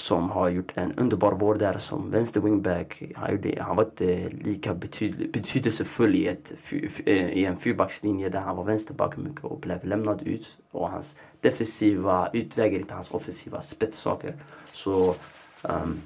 som 0.00 0.30
har 0.30 0.48
gjort 0.48 0.72
en 0.74 0.92
underbar 0.94 1.32
vår 1.32 1.54
där 1.54 1.78
som 1.78 2.10
vänster 2.10 2.40
wingback. 2.40 3.02
Han, 3.14 3.32
gjorde, 3.32 3.62
han 3.62 3.76
var 3.76 3.84
inte 3.84 4.14
eh, 4.14 4.30
lika 4.30 4.74
betyd, 4.74 5.30
betydelsefull 5.32 6.14
i, 6.14 6.26
ett, 6.26 6.52
eh, 7.04 7.30
i 7.30 7.44
en 7.44 7.56
fyrbackslinje 7.56 8.28
där 8.28 8.40
han 8.40 8.56
var 8.56 8.64
vänsterback 8.64 9.16
mycket 9.16 9.44
och 9.44 9.60
blev 9.60 9.84
lämnad 9.84 10.22
ut. 10.22 10.56
Och 10.70 10.90
hans 10.90 11.16
defensiva 11.40 12.30
utväger 12.32 12.78
inte 12.78 12.94
hans 12.94 13.10
offensiva 13.10 13.60
spetssaker. 13.60 14.34
Så 14.72 15.14
um, 15.62 16.00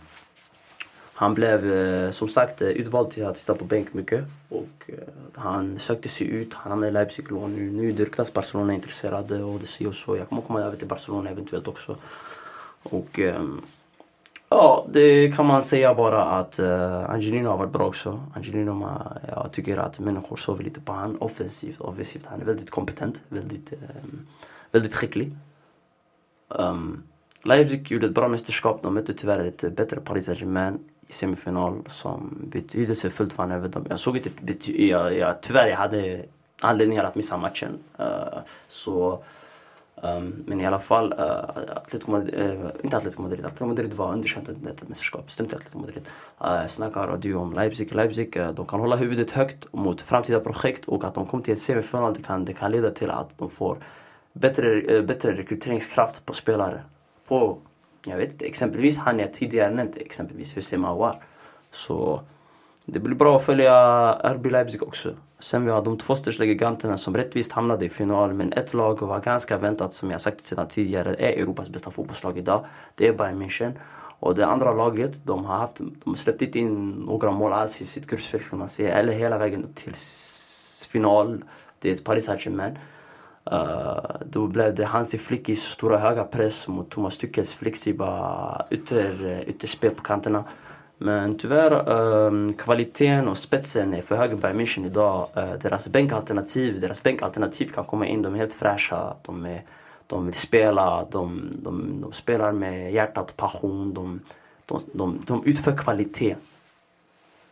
han 1.16 1.34
blev 1.34 1.72
eh, 1.72 2.10
som 2.10 2.28
sagt 2.28 2.62
eh, 2.62 2.68
utvald 2.68 3.10
till 3.10 3.26
att 3.26 3.38
sitta 3.38 3.54
på 3.54 3.64
bänk 3.64 3.94
mycket. 3.94 4.24
Och 4.48 4.90
eh, 4.90 4.98
han 5.34 5.78
sökte 5.78 6.08
sig 6.08 6.26
ut. 6.26 6.54
Han 6.54 6.70
hamnade 6.70 6.90
i 6.90 6.92
Leipzig 6.92 7.32
och 7.32 7.50
nu. 7.50 7.70
Nu 7.70 7.88
är 7.88 7.92
det 7.92 8.34
Barcelona 8.34 8.74
intresserade 8.74 9.42
och 9.42 9.60
det 9.60 9.66
ser 9.66 9.88
och 9.88 9.94
så. 9.94 10.16
Jag 10.16 10.28
kommer 10.28 10.42
komma 10.42 10.60
över 10.60 10.76
till 10.76 10.88
Barcelona 10.88 11.30
eventuellt 11.30 11.68
också. 11.68 11.96
Och 12.82 13.18
um, 13.18 13.62
ja, 14.48 14.86
det 14.92 15.36
kan 15.36 15.46
man 15.46 15.62
säga 15.62 15.94
bara 15.94 16.24
att 16.24 16.60
uh, 16.60 17.10
Angelino 17.10 17.48
har 17.48 17.56
varit 17.56 17.72
bra 17.72 17.86
också. 17.86 18.20
Angelino, 18.34 18.88
jag 19.28 19.52
tycker 19.52 19.76
att 19.76 19.98
människor 19.98 20.36
sover 20.36 20.64
lite 20.64 20.80
på 20.80 20.92
han 20.92 21.16
offensivt. 21.16 21.80
offensivt. 21.80 22.26
Han 22.26 22.40
är 22.40 22.44
väldigt 22.44 22.70
kompetent, 22.70 23.22
väldigt, 23.28 23.72
um, 23.72 24.26
väldigt 24.72 24.94
skicklig. 24.94 25.36
Um, 26.48 27.02
Leipzig 27.44 27.90
gjorde 27.90 28.06
ett 28.06 28.14
bra 28.14 28.28
mästerskap. 28.28 28.82
De 28.82 28.94
mötte 28.94 29.14
tyvärr 29.14 29.40
ett 29.40 29.76
bättre 29.76 30.00
Paris 30.00 30.26
Saint-Germain 30.26 30.78
i 31.08 31.12
semifinal 31.12 31.82
som 31.86 32.38
betydelsefullt 32.52 33.32
för 33.32 33.52
över 33.52 33.68
dem. 33.68 33.86
Jag 33.88 34.00
såg 34.00 34.16
inte, 34.16 34.30
jag, 34.72 35.18
jag, 35.18 35.42
tyvärr 35.42 35.68
jag 35.68 35.76
hade 35.76 36.24
anledningar 36.60 37.04
att 37.04 37.14
missa 37.14 37.36
matchen. 37.36 37.78
Uh, 38.00 38.38
så 38.68 39.24
Um, 40.04 40.44
men 40.46 40.60
i 40.60 40.66
alla 40.66 40.78
fall, 40.78 41.12
uh, 41.12 41.76
Atletico 41.76 42.10
Madrid, 42.10 42.34
uh, 42.40 42.70
inte 42.82 42.96
Atletico 42.96 43.22
Madrid, 43.22 43.44
Atletico 43.44 43.66
Madrid 43.66 43.94
var 43.94 44.12
underkänt 44.12 44.48
under 44.48 44.70
detta 44.70 44.86
mästerskap. 44.88 45.30
Strunt 45.30 45.54
Atletico 45.54 45.78
Madrid. 45.78 46.02
Uh, 46.40 46.66
snackar 46.66 47.16
du 47.16 47.34
om 47.34 47.52
Leipzig. 47.52 47.94
Leipzig, 47.94 48.36
uh, 48.36 48.50
de 48.50 48.66
kan 48.66 48.80
hålla 48.80 48.96
huvudet 48.96 49.30
högt 49.30 49.72
mot 49.72 50.02
framtida 50.02 50.40
projekt 50.40 50.84
och 50.84 51.04
att 51.04 51.14
de 51.14 51.26
kommer 51.26 51.44
till 51.44 51.52
ett 51.52 51.60
semifinal, 51.60 52.14
det 52.14 52.22
kan, 52.22 52.44
det 52.44 52.52
kan 52.52 52.72
leda 52.72 52.90
till 52.90 53.10
att 53.10 53.38
de 53.38 53.50
får 53.50 53.78
bättre, 54.32 54.98
uh, 54.98 55.06
bättre 55.06 55.32
rekryteringskraft 55.32 56.26
på 56.26 56.32
spelare. 56.32 56.82
På, 57.28 57.58
jag 58.06 58.16
vet 58.16 58.32
inte, 58.32 58.46
exempelvis 58.46 58.98
han 58.98 59.18
jag 59.18 59.32
tidigare 59.32 59.74
nämnt, 59.74 59.96
exempelvis 59.96 60.56
Hussein 60.56 60.80
Mawar. 60.80 61.16
Så 61.70 62.20
det 62.84 62.98
blir 62.98 63.14
bra 63.14 63.36
att 63.36 63.44
följa 63.44 63.72
RB 64.12 64.46
Leipzig 64.46 64.82
också. 64.82 65.14
Sen 65.44 65.64
vi 65.64 65.70
har 65.70 65.82
de 65.82 65.98
två 65.98 66.14
största 66.14 66.44
giganterna 66.44 66.96
som 66.96 67.16
rättvist 67.16 67.52
hamnade 67.52 67.84
i 67.84 67.88
final. 67.88 68.34
Men 68.34 68.52
ett 68.52 68.74
lag 68.74 69.00
var 69.00 69.20
ganska 69.20 69.58
väntat, 69.58 69.94
som 69.94 70.10
jag 70.10 70.20
sagt 70.20 70.44
sedan 70.44 70.68
tidigare, 70.68 71.14
är 71.18 71.32
Europas 71.42 71.68
bästa 71.68 71.90
fotbollslag 71.90 72.38
idag. 72.38 72.64
Det 72.94 73.08
är 73.08 73.12
Bayern 73.12 73.42
München. 73.42 73.72
Och 74.20 74.34
det 74.34 74.46
andra 74.46 74.72
laget, 74.72 75.26
de 75.26 75.44
har, 75.44 75.56
haft, 75.56 75.80
de 76.04 76.16
släppt 76.16 76.42
inte 76.42 76.58
in 76.58 76.90
några 76.90 77.30
mål 77.30 77.52
alls 77.52 77.80
i 77.80 77.84
sitt 77.84 78.10
gruppspel 78.10 78.40
kan 78.40 78.58
man 78.58 78.68
säga. 78.68 78.94
Eller 78.94 79.12
hela 79.12 79.38
vägen 79.38 79.64
upp 79.64 79.74
till 79.74 79.94
final. 80.88 81.44
Det 81.78 81.90
är 81.90 81.96
Paris 81.96 82.24
Saint-Germain. 82.24 82.78
Uh, 83.52 84.16
då 84.26 84.46
blev 84.46 84.74
det 84.74 84.84
Hansi 84.84 85.18
Flickis 85.18 85.62
stora 85.62 85.98
höga 85.98 86.24
press 86.24 86.68
mot 86.68 86.90
Thomas 86.90 87.18
Tuchels 87.18 87.54
flexibla 87.54 88.66
ytter, 88.70 89.26
eh, 89.26 89.48
ytterspel 89.48 89.90
på 89.90 90.02
kanterna. 90.02 90.44
Men 90.98 91.38
tyvärr, 91.38 91.88
um, 91.88 92.52
kvaliteten 92.52 93.28
och 93.28 93.38
spetsen 93.38 93.94
är 93.94 94.02
för 94.02 94.16
hög 94.16 94.32
i 94.32 94.36
Bayern 94.36 94.60
München 94.60 94.86
idag. 94.86 95.28
Uh, 95.36 95.54
deras 95.62 95.88
bänkalternativ, 95.88 96.80
deras 96.80 97.02
bänkalternativ 97.02 97.66
kan 97.66 97.84
komma 97.84 98.06
in, 98.06 98.22
de 98.22 98.34
är 98.34 98.38
helt 98.38 98.54
fräscha. 98.54 99.16
De, 99.22 99.44
är, 99.44 99.62
de 100.06 100.24
vill 100.24 100.34
spela, 100.34 101.06
de, 101.10 101.50
de, 101.52 102.00
de 102.00 102.12
spelar 102.12 102.52
med 102.52 102.92
hjärtat 102.92 103.30
och 103.30 103.36
passion. 103.36 103.94
De, 103.94 104.20
de, 104.66 104.80
de, 104.92 105.22
de 105.26 105.44
utför 105.44 105.76
kvalitet. 105.76 106.36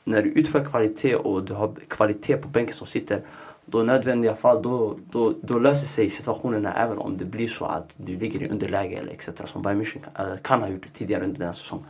När 0.05 0.23
du 0.23 0.31
utför 0.31 0.65
kvalitet 0.65 1.17
och 1.17 1.45
du 1.45 1.55
har 1.55 1.75
kvalitet 1.89 2.37
på 2.37 2.49
bänken 2.49 2.75
som 2.75 2.87
sitter 2.87 3.23
då 3.67 3.81
i 3.81 3.85
nödvändiga 3.85 4.35
fall 4.35 4.63
då, 4.63 4.99
då, 5.11 5.35
då 5.43 5.59
löser 5.59 5.87
sig 5.87 6.11
situationerna 6.11 6.75
även 6.75 6.99
om 6.99 7.17
det 7.17 7.25
blir 7.25 7.49
så 7.49 7.65
att 7.65 7.95
du 7.97 8.17
ligger 8.17 8.43
i 8.43 8.49
underläge 8.49 8.97
eller 8.97 9.13
etc. 9.13 9.29
Som 9.45 9.63
Bayern 9.63 9.83
München 9.83 9.99
kan, 10.15 10.39
kan 10.39 10.61
ha 10.61 10.69
gjort 10.69 10.93
tidigare 10.93 11.25
under 11.25 11.41
den 11.41 11.55
säsongen. 11.55 11.87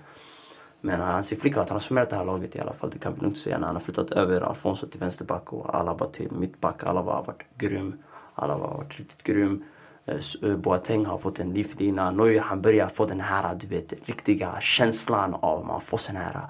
Men 0.85 1.01
eh, 1.01 1.07
hans 1.07 1.33
flicka 1.41 1.61
har 1.61 1.67
transformerat 1.67 2.11
det 2.11 2.17
här 2.17 2.25
laget 2.25 2.57
i 2.57 2.61
alla 2.61 2.73
fall. 2.73 2.91
Det 2.91 2.99
kan 2.99 3.15
vi 3.15 3.21
lugnt 3.21 3.39
säga. 3.39 3.59
När 3.59 3.67
han 3.67 3.77
har 3.77 3.83
flyttat 3.83 4.11
över 4.11 4.41
Alfonso 4.41 4.87
till 4.87 5.01
vänsterback 5.01 5.53
och 5.53 5.75
Alaba 5.75 6.07
till 6.07 6.33
mittback. 6.33 6.85
Alaba 6.85 7.13
har 7.13 7.25
varit 7.25 7.45
grym. 7.59 7.95
Alaba 8.35 8.67
har 8.67 8.77
varit 8.77 8.99
riktigt 8.99 9.23
grym. 9.23 9.65
Eh, 10.07 10.17
eh, 10.43 10.57
Boateng 10.57 11.07
har 11.07 11.19
fått 11.19 11.39
en 11.39 11.53
livlina. 11.53 12.11
Neuer 12.11 12.41
han 12.41 12.63
börjar 12.63 12.89
få 12.89 13.07
den 13.07 13.21
här 13.21 13.55
du 13.55 13.67
vet, 13.67 14.09
riktiga 14.09 14.61
känslan 14.61 15.35
av 15.35 15.67
man 15.67 15.81
får 15.81 15.97
sån 15.97 16.17
här 16.17 16.41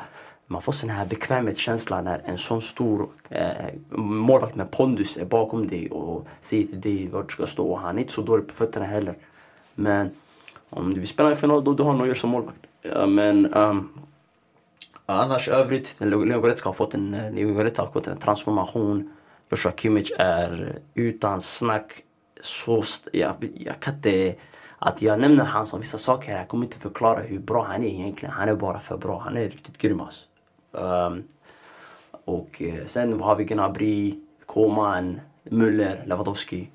man 0.46 0.62
får 0.62 0.72
sån 0.72 0.90
här 0.90 1.06
bekvämhetskänsla 1.06 2.00
när 2.00 2.22
en 2.24 2.38
sån 2.38 2.62
stor 2.62 3.08
eh, 3.30 3.74
målvakt 3.98 4.54
med 4.54 4.70
pondus 4.70 5.16
är 5.16 5.24
bakom 5.24 5.66
dig 5.66 5.90
och 5.90 6.26
säger 6.40 6.66
till 6.66 6.80
dig 6.80 7.08
vart 7.08 7.28
du 7.28 7.32
ska 7.32 7.46
stå. 7.46 7.76
Han 7.76 7.96
är 7.96 8.00
inte 8.00 8.12
så 8.12 8.22
dålig 8.22 8.48
på 8.48 8.54
fötterna 8.54 8.86
heller. 8.86 9.14
Men 9.74 10.10
om 10.70 10.94
du 10.94 11.00
vill 11.00 11.08
spela 11.08 11.32
i 11.32 11.34
final 11.34 11.64
då 11.64 11.74
du 11.74 11.82
har 11.82 11.94
Neuer 11.94 12.14
som 12.14 12.30
målvakt. 12.30 12.60
Ja, 12.82 13.06
men 13.06 13.54
um, 13.54 13.88
Annars 15.12 15.48
övrigt, 15.48 15.96
Leon 16.00 16.30
har 16.30 16.72
fått 16.72 16.94
en, 16.94 17.10
Leon 17.34 17.56
har 17.56 17.92
fått 17.92 18.06
en 18.06 18.18
transformation. 18.18 19.10
Joshua 19.50 19.72
Kimmich 19.72 20.12
är 20.18 20.78
utan 20.94 21.40
snack 21.40 22.02
så... 22.40 22.82
Jag, 23.12 23.34
jag 23.54 23.80
kan 23.80 23.94
inte... 23.94 24.34
Att 24.78 25.02
jag 25.02 25.20
nämner 25.20 25.44
han 25.44 25.66
som 25.66 25.80
vissa 25.80 25.98
saker, 25.98 26.36
jag 26.36 26.48
kommer 26.48 26.64
inte 26.64 26.78
förklara 26.78 27.20
hur 27.20 27.38
bra 27.38 27.64
han 27.64 27.82
är 27.82 27.88
egentligen. 27.88 28.34
Han 28.34 28.48
är 28.48 28.54
bara 28.54 28.78
för 28.78 28.96
bra. 28.96 29.18
Han 29.18 29.36
är 29.36 29.42
riktigt 29.42 29.78
grym 29.78 30.00
alltså. 30.00 30.26
Um, 30.72 31.24
och 32.24 32.62
eh, 32.62 32.84
sen 32.86 33.20
har 33.20 33.36
vi 33.36 33.44
Gnabry, 33.44 34.14
Koman, 34.46 35.20
Müller, 35.44 36.06
Lewandowski 36.06 36.68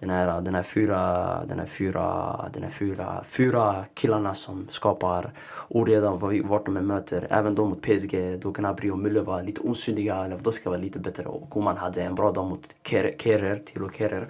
den 0.00 0.10
här, 0.10 0.40
den 0.40 0.54
här 0.54 0.62
fyra, 0.62 1.44
den 1.44 1.58
här 1.58 1.66
fyra, 1.66 2.50
den 2.52 2.62
här 2.62 2.70
fyra, 2.70 3.24
fyra 3.24 3.84
killarna 3.94 4.34
som 4.34 4.66
skapar 4.70 5.30
oreda 5.68 6.10
vart 6.44 6.66
de 6.66 6.76
än 6.76 6.86
möter. 6.86 7.26
Även 7.30 7.54
de 7.54 7.68
mot 7.68 7.82
PSG, 7.82 8.38
då 8.40 8.50
Gnabry 8.50 8.90
och 8.90 8.98
Müller 8.98 9.24
var 9.24 9.42
lite 9.42 9.60
osynliga, 9.60 10.22
Lewandowski 10.22 10.68
var 10.68 10.78
lite 10.78 10.98
bättre 10.98 11.26
och 11.26 11.50
Koman 11.50 11.76
hade 11.76 12.02
en 12.02 12.14
bra 12.14 12.30
dag 12.30 12.46
mot 12.46 12.74
Kerer, 12.82 13.56
Tilo 13.56 13.90
Kerer 13.90 14.26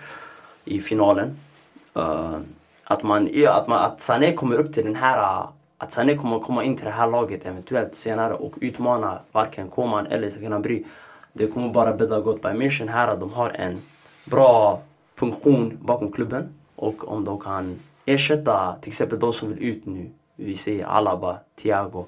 i 0.65 0.81
finalen. 0.81 1.37
Uh, 1.97 2.39
att, 2.85 3.03
man, 3.03 3.29
att, 3.49 3.69
man, 3.69 3.79
att 3.79 4.01
Sané 4.01 4.33
kommer 4.33 4.57
upp 4.57 4.73
till 4.73 4.85
den 4.85 4.97
här 4.97 5.47
att 5.79 5.93
Sané 5.93 6.15
kommer 6.15 6.39
komma 6.39 6.65
in 6.65 6.77
till 6.77 6.85
det 6.85 6.91
här 6.91 7.11
laget 7.11 7.47
eventuellt 7.47 7.95
senare 7.95 8.35
och 8.35 8.55
utmana 8.61 9.19
varken 9.33 9.69
Koman 9.69 10.07
eller 10.07 10.31
Gnabry. 10.31 10.85
Det 11.33 11.47
kommer 11.47 11.69
bara 11.69 11.93
bädda 11.93 12.21
gott. 12.21 12.43
Bayern 12.43 12.63
München 12.63 12.89
här, 12.89 13.17
de 13.17 13.33
har 13.33 13.51
en 13.51 13.83
bra 14.25 14.83
funktion 15.19 15.79
bakom 15.81 16.13
klubben 16.13 16.55
och 16.77 17.09
om 17.09 17.25
de 17.25 17.41
kan 17.41 17.81
ersätta 18.07 18.77
till 18.81 18.91
exempel 18.91 19.19
de 19.19 19.33
som 19.33 19.49
vill 19.49 19.65
ut 19.65 19.87
nu, 19.87 20.11
vi 20.37 20.55
säger 20.55 20.87
Alaba, 20.87 21.39
Thiago, 21.57 22.07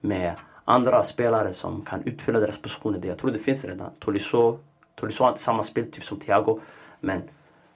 med 0.00 0.34
andra 0.64 1.02
spelare 1.02 1.54
som 1.54 1.82
kan 1.82 2.02
utfylla 2.02 2.40
deras 2.40 2.58
positioner. 2.58 3.06
Jag 3.06 3.18
tror 3.18 3.30
det 3.30 3.38
finns 3.38 3.64
redan. 3.64 3.90
Tolisso, 3.98 4.58
Tolisso 4.94 5.24
har 5.24 5.30
inte 5.30 5.42
samma 5.42 5.62
speltyp 5.62 6.04
som 6.04 6.20
Thiago, 6.20 6.60
men 7.00 7.22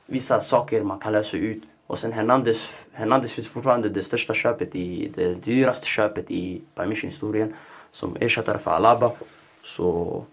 vissa 0.07 0.41
saker 0.41 0.83
man 0.83 0.99
kan 0.99 1.13
lösa 1.13 1.37
ut. 1.37 1.63
Och 1.87 1.99
sen 1.99 2.13
Hernandez, 2.13 2.71
Hernandez 2.93 3.33
finns 3.33 3.49
fortfarande 3.49 3.89
det 3.89 4.03
största 4.03 4.35
köpet, 4.35 4.75
i, 4.75 5.13
det 5.15 5.35
dyraste 5.35 5.87
köpet 5.87 6.31
i 6.31 6.63
Bayern 6.75 6.93
historien 6.93 7.55
som 7.91 8.17
ersättare 8.21 8.59
för 8.59 8.71
Alaba. 8.71 9.13
Så 9.63 10.25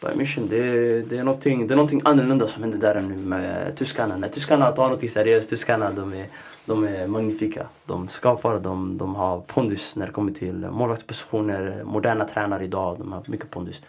Bayern 0.00 0.18
München, 0.18 0.48
det, 0.48 1.02
det, 1.02 1.18
är 1.18 1.24
någonting, 1.24 1.66
det 1.66 1.74
är 1.74 1.76
någonting 1.76 2.02
annorlunda 2.04 2.46
som 2.46 2.62
händer 2.62 2.78
där 2.78 3.00
nu 3.00 3.16
med 3.16 3.76
tyskarna. 3.76 4.16
När 4.16 4.28
tyskarna 4.28 4.70
tar 4.70 4.88
något 4.88 5.10
seriöst, 5.10 5.50
tyskarna 5.50 5.90
de 5.90 6.12
är, 6.14 6.26
de 6.66 6.84
är 6.84 7.06
magnifika. 7.06 7.66
De 7.86 8.08
skapar, 8.08 8.60
de, 8.60 8.98
de 8.98 9.14
har 9.14 9.40
pondus 9.40 9.96
när 9.96 10.06
det 10.06 10.12
kommer 10.12 10.32
till 10.32 10.54
målvaktspositioner, 10.54 11.82
moderna 11.84 12.24
tränare 12.24 12.64
idag, 12.64 12.98
de 12.98 13.12
har 13.12 13.22
mycket 13.26 13.50
pondus. 13.50 13.82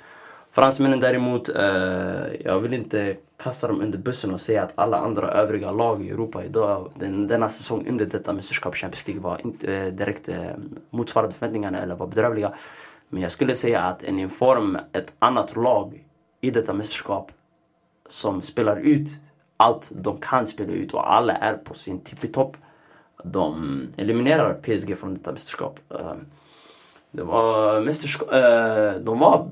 Fransmännen 0.51 0.99
däremot, 0.99 1.49
eh, 1.49 2.33
jag 2.45 2.59
vill 2.59 2.73
inte 2.73 3.15
kasta 3.43 3.67
dem 3.67 3.81
under 3.81 3.97
bussen 3.97 4.33
och 4.33 4.41
säga 4.41 4.63
att 4.63 4.71
alla 4.75 4.97
andra 4.97 5.27
övriga 5.27 5.71
lag 5.71 6.05
i 6.05 6.09
Europa 6.09 6.43
idag, 6.45 6.91
den, 6.99 7.27
denna 7.27 7.49
säsong 7.49 7.87
under 7.89 8.05
detta 8.05 8.33
mästerskap, 8.33 8.75
Champions 8.75 9.07
League, 9.07 9.23
var 9.23 9.41
inte 9.43 9.73
eh, 9.73 9.87
direkt 9.87 10.29
eh, 10.29 10.51
motsvarade 10.89 11.33
förväntningarna 11.33 11.77
eller 11.77 11.95
var 11.95 12.07
bedrövliga. 12.07 12.53
Men 13.09 13.21
jag 13.21 13.31
skulle 13.31 13.55
säga 13.55 13.81
att 13.81 14.03
en 14.03 14.19
inform, 14.19 14.77
ett 14.93 15.13
annat 15.19 15.55
lag 15.55 16.05
i 16.41 16.51
detta 16.51 16.73
mästerskap 16.73 17.31
som 18.07 18.41
spelar 18.41 18.79
ut 18.79 19.09
allt 19.57 19.91
de 19.95 20.17
kan 20.17 20.47
spela 20.47 20.73
ut 20.73 20.93
och 20.93 21.13
alla 21.13 21.33
är 21.33 21.53
på 21.53 21.73
sin 21.73 21.99
tippitopp. 21.99 22.57
De 23.23 23.87
eliminerar 23.97 24.53
PSG 24.53 24.97
från 24.97 25.13
detta 25.13 25.31
mästerskap. 25.31 25.79
Ehm, 25.89 26.25
det 27.11 27.23
var 27.23 27.81
mästerskap, 27.81 28.33
eh, 28.33 29.01
de 29.01 29.19
var 29.19 29.49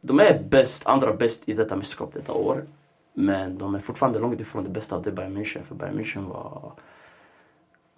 de 0.00 0.20
är 0.20 0.42
bäst, 0.50 0.86
andra 0.86 1.12
bäst 1.12 1.48
i 1.48 1.52
detta 1.52 1.76
mästerskap 1.76 2.12
detta 2.12 2.32
år. 2.32 2.64
Men 3.12 3.58
de 3.58 3.74
är 3.74 3.78
fortfarande 3.78 4.18
långt 4.18 4.40
ifrån 4.40 4.64
det 4.64 4.70
bästa 4.70 4.96
av 4.96 5.02
det 5.02 5.12
Bayern 5.12 5.36
München. 5.36 5.62
För 5.62 5.74
Bayern 5.74 5.98
München 5.98 6.28
var 6.28 6.72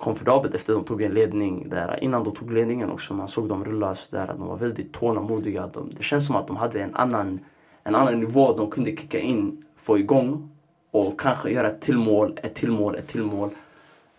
komfortabelt 0.02 0.54
efter 0.54 0.72
de 0.72 0.84
tog 0.84 1.02
en 1.02 1.14
ledning 1.14 1.68
där. 1.68 2.04
Innan 2.04 2.24
de 2.24 2.34
tog 2.34 2.50
ledningen 2.50 2.90
också, 2.90 3.14
man 3.14 3.28
såg 3.28 3.48
dem 3.48 3.64
rulla 3.64 3.94
sådär. 3.94 4.34
De 4.38 4.46
var 4.46 4.56
väldigt 4.56 4.92
tålamodiga. 4.92 5.66
De, 5.66 5.90
det 5.96 6.02
känns 6.02 6.26
som 6.26 6.36
att 6.36 6.46
de 6.46 6.56
hade 6.56 6.82
en 6.82 6.94
annan, 6.94 7.40
en 7.84 7.94
annan 7.94 8.20
nivå 8.20 8.56
de 8.56 8.70
kunde 8.70 8.90
kicka 8.90 9.18
in, 9.18 9.64
få 9.76 9.98
igång 9.98 10.50
och 10.90 11.20
kanske 11.20 11.50
göra 11.50 11.66
ett 11.66 11.80
till 11.80 11.98
mål, 11.98 12.38
ett 12.42 12.54
till 12.54 12.70
mål, 12.70 12.94
ett 12.96 13.06
till 13.06 13.22
mål. 13.22 13.50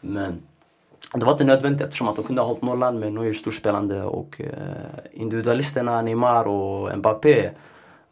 Men 0.01 0.41
det 1.13 1.25
var 1.25 1.31
inte 1.31 1.43
nödvändigt 1.43 1.81
eftersom 1.81 2.07
att 2.07 2.15
de 2.15 2.25
kunde 2.25 2.41
ha 2.41 2.47
hållit 2.47 2.61
nollan 2.61 2.99
med 2.99 3.13
Neuer 3.13 3.33
storspelande 3.33 4.03
och 4.03 4.41
eh, 4.41 5.21
individualisterna 5.21 6.01
Neymar 6.01 6.47
och 6.47 6.97
Mbappé 6.97 7.49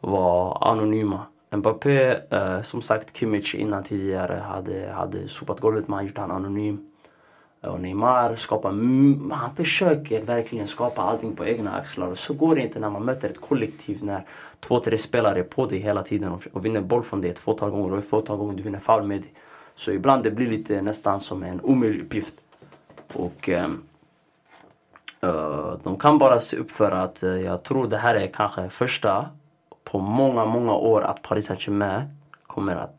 var 0.00 0.68
anonyma. 0.70 1.20
Mbappé, 1.50 2.16
eh, 2.30 2.60
som 2.60 2.82
sagt 2.82 3.16
Kimmich 3.16 3.54
innan 3.54 3.82
tidigare 3.82 4.42
hade, 4.46 4.90
hade 4.90 5.28
sopat 5.28 5.60
golvet 5.60 5.88
men 5.88 5.94
han 5.94 6.06
gjorde 6.06 6.20
han 6.20 6.30
anonym. 6.30 6.91
Och 7.62 7.80
Neymar 7.80 8.34
skapar, 8.34 8.70
han 9.34 9.56
försöker 9.56 10.22
verkligen 10.22 10.66
skapa 10.66 11.02
allting 11.02 11.36
på 11.36 11.46
egna 11.46 11.74
axlar. 11.74 12.06
Och 12.06 12.18
så 12.18 12.34
går 12.34 12.54
det 12.54 12.62
inte 12.62 12.80
när 12.80 12.90
man 12.90 13.04
möter 13.04 13.28
ett 13.28 13.40
kollektiv 13.40 14.04
när 14.04 14.24
två, 14.60 14.80
tre 14.80 14.98
spelare 14.98 15.38
är 15.38 15.42
på 15.42 15.66
dig 15.66 15.78
hela 15.78 16.02
tiden 16.02 16.32
och, 16.32 16.46
och 16.52 16.64
vinner 16.64 16.80
boll 16.80 17.02
från 17.02 17.20
dig 17.20 17.30
ett 17.30 17.38
fåtal 17.38 17.70
gånger 17.70 17.92
och 17.92 17.98
ett 17.98 18.08
fåtal 18.08 18.36
gånger 18.36 18.54
du 18.54 18.62
vinner 18.62 18.78
foul 18.78 19.02
med 19.02 19.20
dig. 19.20 19.32
Så 19.74 19.90
ibland 19.92 20.22
det 20.22 20.30
blir 20.30 20.50
lite 20.50 20.82
nästan 20.82 21.20
som 21.20 21.42
en 21.42 21.60
omöjlig 21.60 22.02
uppgift. 22.02 22.34
Och 23.14 23.48
um, 23.48 23.82
uh, 25.24 25.74
de 25.82 25.98
kan 25.98 26.18
bara 26.18 26.40
se 26.40 26.56
upp 26.56 26.70
för 26.70 26.90
att 26.90 27.22
uh, 27.22 27.40
jag 27.40 27.62
tror 27.62 27.86
det 27.86 27.96
här 27.96 28.14
är 28.14 28.26
kanske 28.26 28.68
första 28.68 29.26
på 29.84 29.98
många, 29.98 30.44
många 30.44 30.74
år 30.74 31.02
att 31.02 31.22
Paris 31.22 31.46
Saint-Germain 31.46 32.02
kommer 32.46 32.76
att 32.76 32.96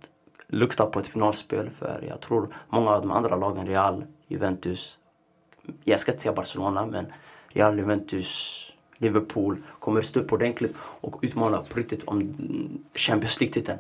lukta 0.47 0.85
på 0.85 0.99
ett 0.99 1.07
finalspel. 1.07 1.69
För 1.69 2.03
jag 2.09 2.21
tror 2.21 2.55
många 2.69 2.91
av 2.91 3.01
de 3.01 3.11
andra 3.11 3.35
lagen, 3.35 3.67
Real, 3.67 4.03
Juventus, 4.27 4.97
jag 5.83 5.99
ska 5.99 6.11
inte 6.11 6.21
säga 6.21 6.33
Barcelona, 6.33 6.85
men 6.85 7.05
Real, 7.47 7.77
Juventus, 7.77 8.59
Liverpool 8.97 9.57
kommer 9.79 10.01
stå 10.01 10.19
upp 10.19 10.33
ordentligt 10.33 10.75
och 10.77 11.19
utmana 11.21 11.63
på 11.69 11.79
riktigt 11.79 12.03
om 12.03 12.35
Champions 12.95 13.39
League-titeln. 13.39 13.79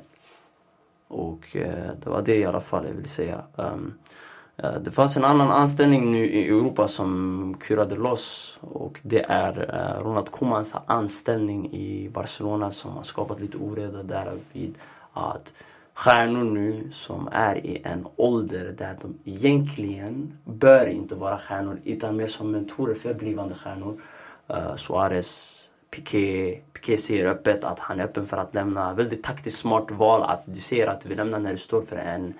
Och 1.07 1.55
eh, 1.55 1.91
det 2.03 2.09
var 2.09 2.21
det 2.21 2.35
i 2.35 2.45
alla 2.45 2.61
fall 2.61 2.85
jag 2.85 2.93
ville 2.93 3.07
säga. 3.07 3.43
Um, 3.55 3.93
Eh, 4.57 4.73
det 4.73 4.91
fanns 4.91 5.17
en 5.17 5.23
annan 5.23 5.51
anställning 5.51 6.11
nu 6.11 6.25
i 6.25 6.47
Europa 6.47 6.87
som 6.87 7.55
kurade 7.59 7.95
loss 7.95 8.57
och 8.61 8.99
det 9.03 9.25
är 9.29 9.75
eh, 9.75 10.03
Ronald 10.03 10.31
Koemans 10.31 10.75
anställning 10.85 11.73
i 11.73 12.09
Barcelona 12.09 12.71
som 12.71 12.91
har 12.91 13.03
skapat 13.03 13.39
lite 13.39 13.57
oreda 13.57 14.03
där 14.03 14.37
vid 14.51 14.77
att 15.13 15.53
stjärnor 15.93 16.43
nu 16.43 16.87
som 16.91 17.29
är 17.31 17.65
i 17.65 17.81
en 17.83 18.07
ålder 18.15 18.75
där 18.77 18.97
de 19.01 19.31
egentligen 19.31 20.37
bör 20.45 20.85
inte 20.85 21.15
vara 21.15 21.37
stjärnor 21.37 21.79
utan 21.83 22.15
mer 22.15 22.27
som 22.27 22.51
mentorer 22.51 22.93
för 22.93 23.13
blivande 23.13 23.55
stjärnor. 23.55 24.01
Uh, 24.49 24.75
Suarez, 24.75 25.59
Piqué, 25.91 26.59
Piqué 26.73 26.97
säger 26.97 27.25
öppet 27.25 27.63
att 27.63 27.79
han 27.79 27.99
är 27.99 28.03
öppen 28.03 28.25
för 28.25 28.37
att 28.37 28.55
lämna. 28.55 28.93
Väldigt 28.93 29.23
taktiskt 29.23 29.57
smart 29.57 29.91
val 29.91 30.21
att 30.21 30.43
du 30.45 30.59
säger 30.59 30.87
att 30.87 31.01
du 31.01 31.09
vill 31.09 31.17
lämna 31.17 31.39
när 31.39 31.51
du 31.51 31.57
står 31.57 31.81
för 31.81 31.95
en 31.95 32.33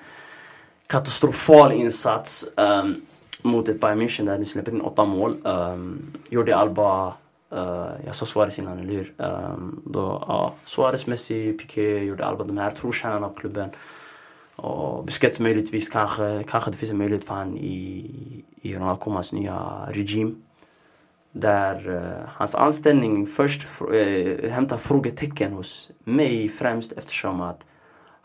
katastrofal 0.87 1.71
insats 1.71 2.45
um, 2.55 3.05
mot 3.41 3.69
ett 3.69 3.79
Bayern 3.79 4.01
München 4.01 4.25
där 4.25 4.37
du 4.37 4.45
släpper 4.45 4.71
in 4.71 4.81
åtta 4.81 5.05
mål. 5.05 5.37
Um, 5.43 6.13
Jordi 6.29 6.51
Alba, 6.51 7.13
uh, 7.53 7.91
jag 8.05 8.15
sa 8.15 8.25
Suarez 8.25 8.59
innan, 8.59 8.79
eller 8.79 8.93
hur? 8.93 9.13
Um, 9.17 9.81
då, 9.85 10.23
ja, 10.27 10.53
Suarez, 10.65 11.07
Messi, 11.07 11.53
Piqué, 11.53 12.03
gjorde 12.03 12.25
Alba, 12.25 12.43
de 12.43 12.57
här 12.57 12.71
trotjänarna 12.71 13.27
av 13.27 13.33
klubben. 13.33 13.69
Och 14.55 15.05
Busquets 15.05 15.39
möjligtvis 15.39 15.89
kanske, 15.89 16.43
kanske 16.47 16.71
det 16.71 16.77
finns 16.77 16.91
en 16.91 16.97
möjlighet 16.97 17.25
för 17.25 17.35
han 17.35 17.57
i, 17.57 18.43
i 18.61 18.75
Ronald 18.75 18.99
Komans 18.99 19.33
nya 19.33 19.87
regim. 19.89 20.43
Där 21.31 21.89
uh, 21.89 22.27
hans 22.27 22.55
anställning 22.55 23.27
först 23.27 23.67
uh, 23.91 24.49
hämtar 24.49 24.77
frågetecken 24.77 25.53
hos 25.53 25.89
mig 26.03 26.49
främst 26.49 26.91
eftersom 26.91 27.41
att 27.41 27.65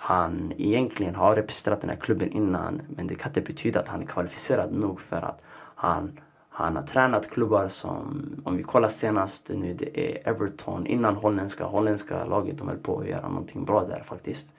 han 0.00 0.52
egentligen 0.58 1.14
har 1.14 1.36
representerat 1.36 1.80
den 1.80 1.90
här 1.90 1.96
klubben 1.96 2.32
innan 2.32 2.82
men 2.88 3.06
det 3.06 3.14
kan 3.14 3.30
inte 3.30 3.40
betyda 3.40 3.80
att 3.80 3.88
han 3.88 4.00
är 4.02 4.06
kvalificerad 4.06 4.72
nog 4.72 5.00
för 5.00 5.16
att 5.16 5.42
han, 5.74 6.20
han 6.58 6.76
har 6.76 6.82
tränat 6.82 7.30
klubbar 7.30 7.68
som, 7.68 8.24
om 8.44 8.56
vi 8.56 8.62
kollar 8.62 8.88
senast 8.88 9.48
nu, 9.48 9.74
det 9.74 10.00
är 10.00 10.28
Everton 10.28 10.86
innan 10.86 11.16
holländska, 11.16 11.64
holländska 11.64 12.24
laget, 12.24 12.58
de 12.58 12.68
höll 12.68 12.76
på 12.76 13.00
att 13.00 13.08
göra 13.08 13.28
någonting 13.28 13.64
bra 13.64 13.84
där 13.84 14.02
faktiskt. 14.02 14.52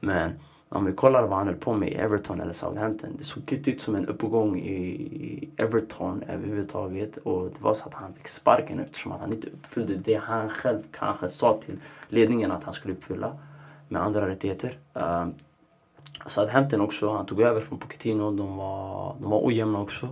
Men 0.00 0.32
om 0.68 0.84
vi 0.84 0.92
kollar 0.92 1.26
vad 1.26 1.38
han 1.38 1.46
höll 1.46 1.56
på 1.56 1.74
med 1.74 1.88
i 1.88 1.94
Everton 1.94 2.40
eller 2.40 2.52
Southampton. 2.52 3.10
Det 3.18 3.24
såg 3.24 3.52
inte 3.52 3.70
ut 3.70 3.80
som 3.80 3.94
en 3.94 4.06
uppgång 4.06 4.58
i 4.58 5.50
Everton 5.56 6.22
överhuvudtaget. 6.28 7.16
Och 7.16 7.44
det 7.44 7.60
var 7.60 7.74
så 7.74 7.88
att 7.88 7.94
han 7.94 8.14
fick 8.14 8.28
sparken 8.28 8.80
eftersom 8.80 9.12
att 9.12 9.20
han 9.20 9.32
inte 9.32 9.46
uppfyllde 9.46 9.94
det 9.94 10.14
han 10.14 10.48
själv 10.48 10.82
kanske 10.92 11.28
sa 11.28 11.60
till 11.66 11.78
ledningen 12.08 12.52
att 12.52 12.64
han 12.64 12.74
skulle 12.74 12.94
uppfylla 12.94 13.38
med 13.88 14.02
andra 14.02 14.28
rättigheter. 14.28 14.78
Ehm, 14.94 15.34
Southampton 16.26 16.80
också, 16.80 17.12
han 17.12 17.26
tog 17.26 17.40
över 17.40 17.60
från 17.60 17.78
Pochettino. 17.78 18.30
De 18.30 18.56
var, 18.56 19.16
de 19.20 19.30
var 19.30 19.46
ojämna 19.46 19.80
också. 19.80 20.08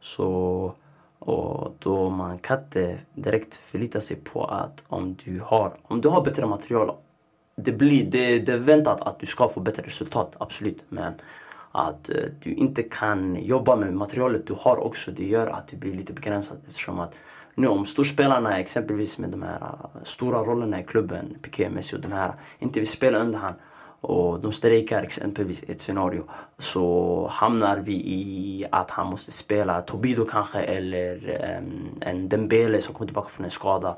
Så 0.00 0.74
och 1.20 1.74
då 1.78 2.10
man 2.10 2.38
kan 2.38 2.58
inte 2.58 2.98
direkt 3.14 3.54
förlita 3.54 4.00
sig 4.00 4.16
på 4.16 4.44
att 4.44 4.84
om 4.88 5.16
du 5.24 5.40
har, 5.44 5.72
om 5.82 6.00
du 6.00 6.08
har 6.08 6.24
bättre 6.24 6.46
material, 6.46 6.92
det, 7.56 7.72
blir, 7.72 8.10
det, 8.10 8.38
det 8.38 8.52
är 8.52 8.56
väntat 8.56 9.00
att 9.00 9.20
du 9.20 9.26
ska 9.26 9.48
få 9.48 9.60
bättre 9.60 9.82
resultat, 9.82 10.36
absolut. 10.38 10.84
Men 10.88 11.12
att 11.72 12.10
eh, 12.10 12.16
du 12.42 12.54
inte 12.54 12.82
kan 12.82 13.36
jobba 13.44 13.76
med 13.76 13.94
materialet 13.94 14.46
du 14.46 14.54
har 14.58 14.76
också, 14.76 15.10
det 15.10 15.26
gör 15.26 15.46
att 15.46 15.68
du 15.68 15.76
blir 15.76 15.94
lite 15.94 16.12
begränsad 16.12 16.58
eftersom 16.66 17.00
att 17.00 17.18
nu 17.54 17.66
om 17.66 17.86
storspelarna 17.86 18.58
exempelvis 18.58 19.18
med 19.18 19.30
de 19.30 19.42
här 19.42 19.60
eh, 19.60 20.02
stora 20.02 20.38
rollerna 20.38 20.80
i 20.80 20.84
klubben, 20.84 21.36
Piqué, 21.42 21.70
Messi 21.70 21.96
och 21.96 22.00
de 22.00 22.12
här, 22.12 22.32
inte 22.58 22.80
vill 22.80 22.88
spela 22.88 23.18
under 23.18 23.38
han 23.38 23.54
och 24.00 24.40
de 24.40 24.52
strejkar 24.52 25.02
exempelvis 25.02 25.62
i 25.62 25.72
ett 25.72 25.80
scenario 25.80 26.24
så 26.58 27.26
hamnar 27.30 27.78
vi 27.78 27.92
i 27.92 28.66
att 28.70 28.90
han 28.90 29.06
måste 29.06 29.32
spela 29.32 29.82
Tobido 29.82 30.24
kanske 30.24 30.60
eller 30.60 31.16
um, 31.58 31.88
en 32.00 32.28
Dembele 32.28 32.80
som 32.80 32.94
kommer 32.94 33.06
tillbaka 33.06 33.28
från 33.28 33.44
en 33.44 33.50
skada. 33.50 33.96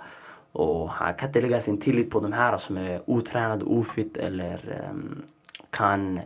Och 0.52 0.90
han 0.90 1.14
kan 1.14 1.28
inte 1.28 1.40
lägga 1.40 1.60
sin 1.60 1.80
tillit 1.80 2.10
på 2.10 2.20
de 2.20 2.32
här 2.32 2.56
som 2.56 2.76
är 2.76 3.02
otränade, 3.06 3.64
ofit 3.64 4.16
eller 4.16 4.84
um, 4.90 5.22
kan 5.70 6.20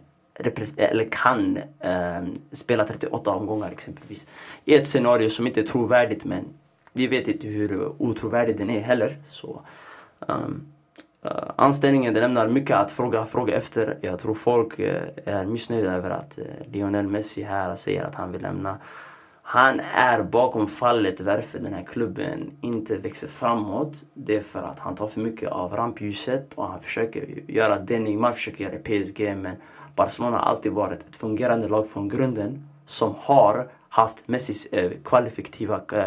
eller 0.76 1.08
kan 1.10 1.58
um, 1.80 2.34
spela 2.52 2.84
38 2.84 3.30
omgångar 3.30 3.70
exempelvis. 3.70 4.26
I 4.64 4.74
ett 4.74 4.88
scenario 4.88 5.28
som 5.28 5.46
inte 5.46 5.60
är 5.60 5.66
trovärdigt 5.66 6.24
men 6.24 6.44
vi 6.92 7.06
vet 7.06 7.28
inte 7.28 7.48
hur 7.48 8.02
otrovärdig 8.02 8.58
den 8.58 8.70
är 8.70 8.80
heller. 8.80 9.18
Så, 9.24 9.60
um, 10.20 10.66
Eh, 11.22 11.30
anställningen 11.56 12.14
det 12.14 12.20
lämnar 12.20 12.48
mycket 12.48 12.76
att 12.76 12.90
fråga, 12.90 13.24
fråga 13.24 13.56
efter. 13.56 13.98
Jag 14.00 14.18
tror 14.18 14.34
folk 14.34 14.78
uh, 14.78 14.94
är 15.24 15.46
missnöjda 15.46 15.92
över 15.92 16.10
att 16.10 16.38
uh, 16.38 16.44
Lionel 16.72 17.08
Messi 17.08 17.42
här 17.42 17.76
säger 17.76 18.04
att 18.04 18.14
han 18.14 18.32
vill 18.32 18.42
lämna. 18.42 18.78
Han 19.42 19.80
är 19.94 20.22
bakom 20.22 20.68
fallet 20.68 21.20
varför 21.20 21.58
den 21.58 21.74
här 21.74 21.84
klubben 21.84 22.50
inte 22.60 22.96
växer 22.96 23.28
framåt. 23.28 24.04
Det 24.14 24.36
är 24.36 24.40
för 24.40 24.62
att 24.62 24.78
han 24.78 24.94
tar 24.94 25.06
för 25.06 25.20
mycket 25.20 25.50
av 25.50 25.76
rampljuset 25.76 26.54
och 26.54 26.68
han 26.68 26.80
försöker 26.80 27.50
göra 27.50 27.78
det 27.78 28.00
Neymar 28.00 28.32
försöker 28.32 28.64
göra 28.64 28.74
i 28.74 29.02
PSG. 29.02 29.36
Men 29.36 29.56
Barcelona 29.94 30.36
har 30.36 30.44
alltid 30.44 30.72
varit 30.72 31.00
ett 31.08 31.16
fungerande 31.16 31.68
lag 31.68 31.88
från 31.88 32.08
grunden 32.08 32.68
som 32.86 33.14
har 33.18 33.68
haft 33.88 34.28
Messis 34.28 34.66
eh, 34.66 34.90
kvalifikativa 35.04 35.80
eh, 35.92 36.00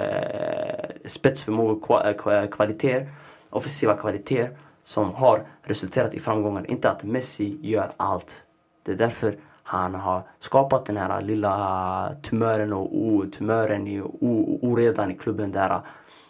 eh, 2.25 2.49
kvaliteter, 2.49 3.07
offensiva 3.49 3.97
kvaliteter 3.97 4.49
som 4.83 5.13
har 5.13 5.45
resulterat 5.63 6.13
i 6.13 6.19
framgångar. 6.19 6.71
Inte 6.71 6.91
att 6.91 7.03
Messi 7.03 7.57
gör 7.61 7.91
allt. 7.97 8.43
Det 8.83 8.91
är 8.91 8.95
därför 8.95 9.35
han 9.63 9.95
har 9.95 10.23
skapat 10.39 10.85
den 10.85 10.97
här 10.97 11.21
lilla 11.21 12.13
tumören 12.23 12.73
och 12.73 13.31
tumören 13.31 13.87
i 13.87 14.01
oredan 14.61 15.11
i 15.11 15.15
klubben 15.15 15.51
där 15.51 15.81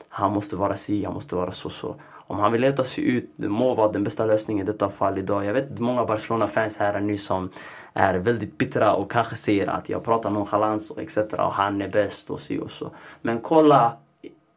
han 0.09 0.31
måste 0.31 0.55
vara 0.55 0.75
si, 0.75 1.05
han 1.05 1.13
måste 1.13 1.35
vara 1.35 1.51
så, 1.51 1.69
så. 1.69 1.95
Om 2.11 2.39
han 2.39 2.51
vill 2.51 2.61
leta 2.61 2.83
sig 2.83 3.03
ut, 3.03 3.33
det 3.35 3.49
må 3.49 3.73
vara 3.73 3.91
den 3.91 4.03
bästa 4.03 4.25
lösningen 4.25 4.67
i 4.67 4.71
detta 4.71 4.89
fall 4.89 5.17
idag. 5.17 5.45
Jag 5.45 5.53
vet 5.53 5.79
många 5.79 6.05
Barcelona-fans 6.05 6.77
här 6.77 6.99
nu 6.99 7.17
som 7.17 7.49
är 7.93 8.19
väldigt 8.19 8.57
bittra 8.57 8.93
och 8.93 9.11
kanske 9.11 9.35
säger 9.35 9.67
att 9.67 9.89
jag 9.89 10.03
pratar 10.03 10.29
nonchalans 10.29 10.91
och 10.91 11.01
etc. 11.01 11.17
och 11.17 11.53
han 11.53 11.81
är 11.81 11.89
bäst 11.89 12.29
och 12.29 12.39
si 12.39 12.59
och 12.59 12.71
så. 12.71 12.91
Men 13.21 13.39
kolla 13.39 13.97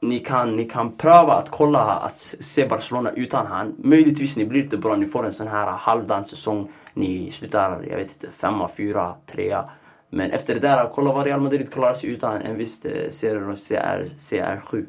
ni 0.02 0.18
kan, 0.18 0.56
ni 0.56 0.64
kan 0.64 0.92
pröva 0.92 1.32
att 1.32 1.50
kolla 1.50 1.78
att 1.78 2.18
se 2.18 2.66
Barcelona 2.66 3.10
utan 3.10 3.46
han. 3.46 3.74
Möjligtvis 3.78 4.36
ni 4.36 4.44
blir 4.44 4.62
lite 4.62 4.76
bra, 4.76 4.96
ni 4.96 5.06
får 5.06 5.26
en 5.26 5.32
sån 5.32 5.48
här 5.48 5.66
halvdan 5.66 6.24
säsong. 6.24 6.72
Ni 6.94 7.30
slutar, 7.30 7.84
jag 7.90 7.96
vet 7.96 8.12
inte, 8.12 8.30
femma, 8.30 8.68
fyra, 8.68 9.14
trea. 9.26 9.70
Men 10.10 10.30
efter 10.30 10.54
det 10.54 10.60
där, 10.60 10.90
kolla 10.94 11.12
vad 11.12 11.26
Real 11.26 11.40
Madrid 11.40 11.72
klarar 11.72 11.94
sig 11.94 12.10
utan 12.10 12.42
en 12.42 12.56
viss 12.58 12.84
eh, 12.84 13.08
serie, 13.08 13.56
CR, 13.56 14.04
CR7. 14.16 14.86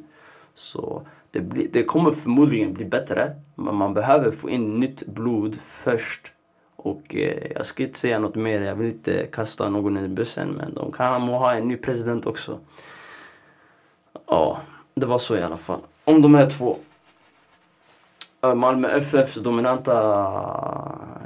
Så 0.54 1.08
det, 1.32 1.40
blir, 1.40 1.68
det 1.72 1.84
kommer 1.84 2.12
förmodligen 2.12 2.74
bli 2.74 2.86
bättre. 2.86 3.36
Men 3.56 3.76
man 3.76 3.94
behöver 3.94 4.32
få 4.32 4.50
in 4.50 4.80
nytt 4.80 5.08
blod 5.08 5.56
först. 5.56 6.32
Och 6.76 7.16
eh, 7.16 7.52
jag 7.56 7.66
ska 7.66 7.84
inte 7.84 8.00
säga 8.00 8.20
något 8.20 8.36
mer, 8.36 8.62
jag 8.62 8.76
vill 8.76 8.88
inte 8.88 9.28
kasta 9.32 9.70
någon 9.70 9.98
i 9.98 10.08
bussen. 10.08 10.50
Men 10.50 10.74
de 10.74 10.92
kan 10.92 11.22
må 11.22 11.38
ha 11.38 11.54
en 11.54 11.68
ny 11.68 11.78
president 11.78 12.26
också. 12.26 12.60
Ja, 14.28 14.62
det 14.96 15.06
var 15.06 15.18
så 15.18 15.36
i 15.36 15.44
alla 15.44 15.58
fall. 15.58 15.80
Om 16.06 16.22
de 16.22 16.36
här 16.36 16.50
två. 16.50 16.78
Eh, 18.44 18.56
Malmö 18.56 18.88
FFs 18.98 19.36
dominanta 19.36 19.94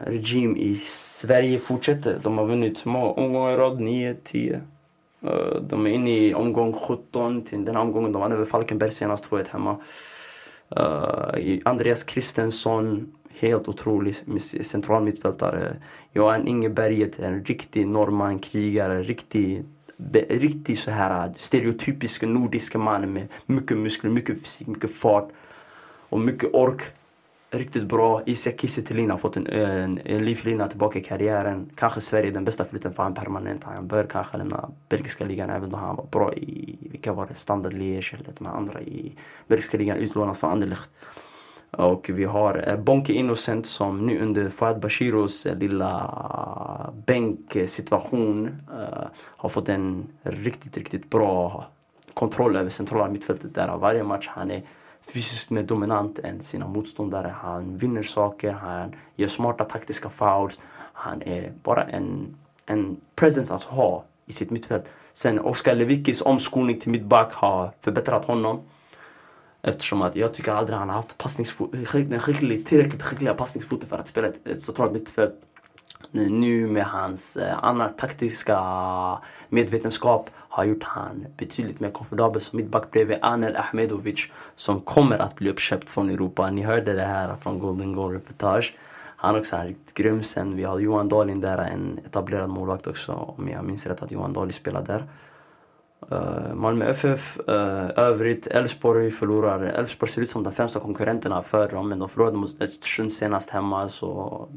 regim 0.06 0.58
i 0.58 0.76
Sverige 0.76 1.60
fortsätter. 1.60 2.20
De 2.24 2.38
har 2.38 2.46
vunnit 2.46 2.78
små 2.78 3.12
omgångar 3.12 3.52
i 3.52 3.58
rad, 3.58 3.80
9, 3.80 4.16
10. 4.24 4.62
Eh, 5.22 5.62
de 5.62 5.88
är 5.88 5.90
inne 5.90 6.10
i 6.10 6.34
omgång 6.34 6.74
17 6.74 7.42
till 7.42 7.66
den 7.66 7.76
här 7.76 7.82
omgången. 7.82 8.12
De 8.12 8.22
vann 8.22 8.32
över 8.32 8.46
Falkenberg 8.46 8.92
senast 8.92 9.26
2-1 9.26 9.48
hemma. 9.50 9.78
Eh, 10.76 11.60
Andreas 11.66 12.04
Kristensson, 12.04 13.12
helt 13.40 13.68
otrolig 13.68 14.16
central 14.62 15.04
mittfältare. 15.04 15.76
Johan 16.14 16.48
Ingeberget, 16.48 17.20
en 17.20 17.44
riktig 17.46 17.88
norrman, 17.88 18.40
krigare, 18.40 19.04
riktig 19.04 19.66
riktigt 20.30 20.80
så 20.80 20.92
här 20.92 21.34
stereotypisk 21.38 22.22
nordisk 22.22 22.76
man 22.76 23.14
med 23.14 23.28
mycket 23.46 23.78
muskler, 23.78 24.12
mycket 24.12 24.42
fysik, 24.42 24.68
mycket 24.68 24.96
fart 24.96 25.30
och 26.10 26.20
mycket 26.20 26.54
ork. 26.54 26.82
Riktigt 27.52 27.84
bra. 27.84 28.22
Isak 28.26 28.60
Kiese 28.60 29.10
har 29.10 29.18
fått 29.18 29.38
en, 29.38 29.48
en, 29.48 30.00
en 30.06 30.26
livlina 30.26 30.68
tillbaka 30.68 31.00
i 31.00 31.04
karriären. 31.04 31.70
Kanske 31.76 32.02
Sverige 32.02 32.32
den 32.32 32.46
bästa 32.46 32.66
flytten 32.66 32.94
för 32.94 33.04
honom 33.04 33.16
permanent. 33.16 33.64
Han 33.64 33.88
bör 33.88 34.04
kanske 34.04 34.38
lämna 34.38 34.70
belgiska 34.90 35.26
ligan 35.26 35.50
även 35.50 35.70
då 35.70 35.78
han 35.78 35.96
var 35.96 36.06
bra 36.06 36.34
i, 36.34 36.78
vilka 36.92 37.14
var 37.14 37.28
det, 37.28 37.36
Standard 37.36 37.74
Liège 37.74 38.14
eller 38.14 38.34
de 38.38 38.48
andra 38.48 38.82
i 38.82 39.16
belgiska 39.48 39.78
ligan 39.78 39.98
utlånat 39.98 40.38
från 40.38 40.52
Anderlecht. 40.52 40.90
Och 41.72 42.10
vi 42.10 42.24
har 42.24 42.64
eh, 42.68 42.78
Bonke 42.78 43.14
Innocent 43.14 43.66
som 43.66 44.06
nu 44.06 44.20
under 44.20 44.50
Fouad 44.50 44.80
Bashiros 44.80 45.46
eh, 45.46 45.58
lilla 45.58 46.94
bänksituation 47.06 48.46
uh, 48.48 48.77
har 49.20 49.50
fått 49.50 49.70
en 49.70 50.08
riktigt, 50.22 50.78
riktigt 50.78 51.10
bra 51.10 51.67
kontroll 52.13 52.56
över 52.56 52.70
centrala 52.70 53.08
mittfältet 53.10 53.56
där. 53.56 53.78
Varje 53.78 54.04
match 54.04 54.28
han 54.28 54.52
är 54.52 54.63
fysiskt 55.13 55.50
mer 55.50 55.63
dominant 55.63 56.20
än 56.20 56.43
sina 56.43 56.67
motståndare. 56.67 57.36
Han 57.41 57.78
vinner 57.78 58.04
saker, 58.04 58.52
han 58.52 58.96
gör 59.15 59.28
smarta 59.28 59.65
taktiska 59.65 60.10
fouls. 60.10 60.60
Han 60.93 61.22
är 61.22 61.54
bara 61.63 61.84
en, 61.84 62.36
en 62.65 62.98
presence 63.15 63.54
att 63.54 63.63
ha 63.63 64.04
i 64.26 64.34
sitt 64.34 64.52
mittfält. 64.52 64.89
Sen 65.13 65.39
Oskar 65.39 65.76
Lewickis 65.76 66.22
omskolning 66.22 66.80
till 66.80 66.91
mittback 66.91 67.34
har 67.34 67.72
förbättrat 67.82 68.26
honom. 68.26 68.62
Eftersom 69.62 70.02
att 70.02 70.15
jag 70.15 70.34
tycker 70.34 70.52
aldrig 70.52 70.78
han 70.78 70.89
har 70.89 70.96
haft 70.96 71.17
passningsfot, 71.17 71.88
skicklig, 71.88 72.67
tillräckligt 72.67 73.04
skickliga 73.04 73.34
passningsfoten 73.34 73.89
för 73.89 73.98
att 73.98 74.08
spela 74.08 74.28
ett, 74.28 74.48
ett 74.48 74.62
centralt 74.62 74.91
mittfält. 74.91 75.36
Nu 76.12 76.67
med 76.67 76.84
hans 76.84 77.38
eh, 77.38 77.63
andra 77.63 77.89
taktiska 77.89 78.58
medvetenskap 79.50 80.30
har 80.34 80.63
gjort 80.63 80.84
han 80.84 81.26
betydligt 81.38 81.80
mer 81.80 81.89
komfortabel 81.89 82.41
som 82.41 82.58
mittback 82.58 82.91
bredvid 82.91 83.17
Anel 83.22 83.56
Ahmedovic 83.56 84.28
som 84.56 84.80
kommer 84.80 85.17
att 85.17 85.36
bli 85.36 85.50
uppköpt 85.50 85.89
från 85.89 86.10
Europa. 86.10 86.52
Ni 86.52 86.63
hörde 86.63 86.93
det 86.93 87.06
här 87.06 87.36
från 87.36 87.60
Golden 87.60 87.93
Goal 87.93 88.13
Reportage. 88.13 88.74
Han 89.20 89.36
är 89.36 89.39
också 89.39 89.56
en 89.56 89.67
riktigt 89.67 89.93
grym 89.93 90.24
sen. 90.24 90.56
Vi 90.56 90.63
har 90.63 90.80
Johan 90.80 91.10
Dahlin 91.10 91.41
där, 91.41 91.58
en 91.58 92.00
etablerad 92.06 92.50
målvakt 92.50 92.88
också. 92.88 93.13
Om 93.13 93.50
jag 93.50 93.65
minns 93.65 93.86
rätt 93.88 94.02
att 94.02 94.12
Johan 94.12 94.34
Dahlin 94.34 94.54
spelar 94.54 94.82
där. 94.82 95.04
Uh, 96.12 96.54
Malmö 96.54 96.86
FF, 96.86 97.39
uh, 97.50 97.56
eh, 97.56 97.89
övrigt, 97.96 98.48
Elfsborg 98.48 99.12
förlorar. 99.12 99.63
Elfsborg 99.63 100.12
ser 100.12 100.22
ut 100.22 100.30
som 100.30 100.43
de 100.43 100.54
främsta 100.54 100.80
konkurrenterna 100.80 101.41
för 101.41 101.70
dem 101.70 101.89
men 101.89 102.00
de 102.00 102.10
förlorade 102.10 102.38
mot 102.38 102.62
Östersund 102.62 103.12
senast 103.12 103.50
hemma 103.50 103.89
så... 103.89 104.48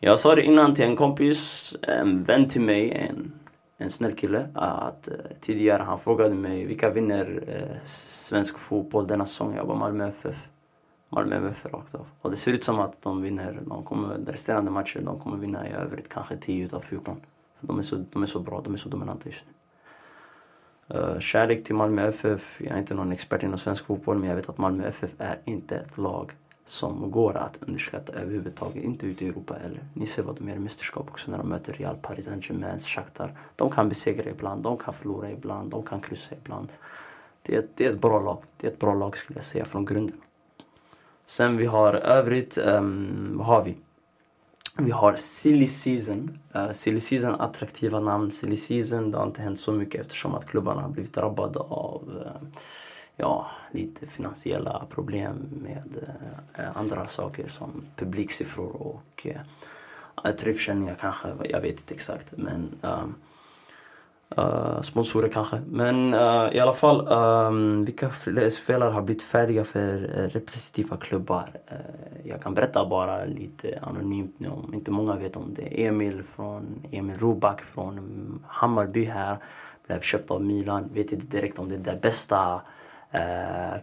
Jag 0.00 0.18
sa 0.20 0.34
det 0.34 0.42
innan 0.42 0.74
till 0.74 0.84
en 0.84 0.96
kompis, 0.96 1.76
en 1.82 2.24
vän 2.24 2.48
till 2.48 2.60
mig, 2.60 2.92
en, 2.92 3.32
en 3.76 3.90
snäll 3.90 4.12
kille. 4.12 4.48
Att 4.54 5.08
eh, 5.08 5.14
tidigare 5.40 5.82
han 5.82 5.98
frågade 5.98 6.34
mig 6.34 6.64
vilka 6.64 6.90
vinner 6.90 7.44
eh, 7.46 7.84
svensk 7.84 8.58
fotboll 8.58 9.06
denna 9.06 9.26
säsong? 9.26 9.56
Jag 9.56 9.66
bara 9.66 9.78
Malmö 9.78 10.08
FF. 10.08 10.48
Malmö 11.08 11.50
FF 11.50 11.72
rakt 11.72 11.94
av. 11.94 12.06
Och 12.20 12.30
det 12.30 12.36
ser 12.36 12.52
ut 12.52 12.64
som 12.64 12.80
att 12.80 13.02
de 13.02 13.22
vinner, 13.22 13.60
de 13.66 13.84
kommer, 13.84 14.18
de 14.18 14.32
resterande 14.32 14.70
matcher, 14.70 15.00
de 15.00 15.18
kommer 15.18 15.36
vinna 15.36 15.68
i 15.68 15.72
övrigt 15.72 16.08
kanske 16.08 16.36
10 16.36 16.64
utav 16.64 16.80
14. 16.80 17.20
De 17.60 17.78
är, 17.78 17.82
så, 17.82 18.04
de 18.12 18.22
är 18.22 18.26
så 18.26 18.40
bra, 18.40 18.60
de 18.64 18.72
är 18.72 18.76
så 18.76 18.88
dominanta 18.88 19.22
just 19.26 19.44
nu. 19.46 19.52
Uh, 20.98 21.18
kärlek 21.18 21.64
till 21.64 21.74
Malmö 21.74 22.08
FF. 22.08 22.60
Jag 22.60 22.74
är 22.74 22.78
inte 22.78 22.94
någon 22.94 23.12
expert 23.12 23.42
inom 23.42 23.58
svensk 23.58 23.84
fotboll 23.84 24.18
men 24.18 24.28
jag 24.28 24.36
vet 24.36 24.48
att 24.48 24.58
Malmö 24.58 24.86
FF 24.88 25.10
är 25.18 25.38
inte 25.44 25.76
ett 25.76 25.98
lag 25.98 26.32
som 26.68 27.10
går 27.10 27.36
att 27.36 27.58
underskatta 27.60 28.12
överhuvudtaget. 28.12 28.84
Inte 28.84 29.06
ute 29.06 29.24
i 29.24 29.28
Europa 29.28 29.54
heller. 29.62 29.84
Ni 29.94 30.06
ser 30.06 30.22
vad 30.22 30.36
de 30.36 30.48
gör 30.48 30.56
i 30.56 30.58
mästerskap 30.58 31.08
också 31.08 31.30
när 31.30 31.38
de 31.38 31.48
möter 31.48 31.72
Real, 31.72 31.96
Paris 31.96 32.24
Saint-Germain, 32.24 32.78
Shakhtar. 32.78 33.38
De 33.56 33.70
kan 33.70 33.88
besegra 33.88 34.30
ibland, 34.30 34.62
de 34.62 34.76
kan 34.76 34.94
förlora 34.94 35.30
ibland, 35.30 35.70
de 35.70 35.82
kan 35.82 36.00
kryssa 36.00 36.34
ibland. 36.34 36.72
Det 37.42 37.56
är, 37.56 37.66
det 37.74 37.86
är 37.86 37.92
ett 37.92 38.00
bra 38.00 38.20
lag. 38.20 38.42
Det 38.56 38.66
är 38.66 38.70
ett 38.70 38.78
bra 38.78 38.94
lag 38.94 39.16
skulle 39.16 39.38
jag 39.38 39.44
säga 39.44 39.64
från 39.64 39.84
grunden. 39.84 40.20
Sen 41.26 41.56
vi 41.56 41.66
har 41.66 41.94
övrigt, 41.94 42.58
um, 42.58 43.32
vad 43.38 43.46
har 43.46 43.64
vi? 43.64 43.76
Vi 44.78 44.90
har 44.90 45.14
Silly 45.14 45.68
Season. 45.68 46.38
Uh, 46.56 46.72
silly 46.72 47.00
Season, 47.00 47.34
attraktiva 47.40 48.00
namn. 48.00 48.30
Silly 48.30 48.56
Season, 48.56 49.10
det 49.10 49.18
har 49.18 49.26
inte 49.26 49.42
hänt 49.42 49.60
så 49.60 49.72
mycket 49.72 50.00
eftersom 50.00 50.34
att 50.34 50.46
klubbarna 50.46 50.82
har 50.82 50.88
blivit 50.88 51.14
drabbade 51.14 51.58
av 51.58 52.02
uh, 52.08 52.48
ja, 53.16 53.46
lite 53.70 54.06
finansiella 54.06 54.86
problem 54.90 55.48
med 55.62 56.08
eh, 56.54 56.76
andra 56.76 57.06
saker 57.06 57.48
som 57.48 57.84
publiksiffror 57.96 58.82
och 58.82 59.26
eh, 59.26 59.40
eh 60.24 60.30
trivselningar 60.30 60.94
kanske. 60.94 61.28
Jag 61.44 61.60
vet 61.60 61.76
inte 61.76 61.94
exakt. 61.94 62.32
Men 62.36 62.76
Uh, 64.38 64.80
sponsorer 64.80 65.28
kanske. 65.28 65.60
Men 65.66 66.14
uh, 66.14 66.56
i 66.56 66.60
alla 66.60 66.72
fall, 66.72 67.08
um, 67.08 67.84
vilka 67.84 68.10
spelare 68.50 68.90
har 68.90 69.02
blivit 69.02 69.22
färdiga 69.22 69.64
för 69.64 69.94
uh, 69.96 70.28
representativa 70.28 70.96
klubbar? 70.96 71.50
Jag 72.24 72.42
kan 72.42 72.54
berätta 72.54 72.86
bara 72.86 73.24
lite 73.24 73.78
anonymt 73.82 74.34
nu 74.38 74.48
om 74.48 74.74
inte 74.74 74.90
många 74.90 75.16
vet 75.16 75.36
om 75.36 75.54
det. 75.54 75.86
Emil 75.86 76.22
från 76.22 76.82
Emil 76.92 77.18
Roback 77.18 77.60
från 77.60 78.44
Hammarby 78.46 79.04
här 79.04 79.36
blev 79.86 80.00
köpt 80.00 80.30
av 80.30 80.44
Milan. 80.44 80.90
Vet 80.92 81.12
inte 81.12 81.26
direkt 81.26 81.58
om 81.58 81.68
det 81.68 81.74
är 81.74 81.78
det 81.78 81.98
bästa 82.02 82.62
Eh, 83.16 83.80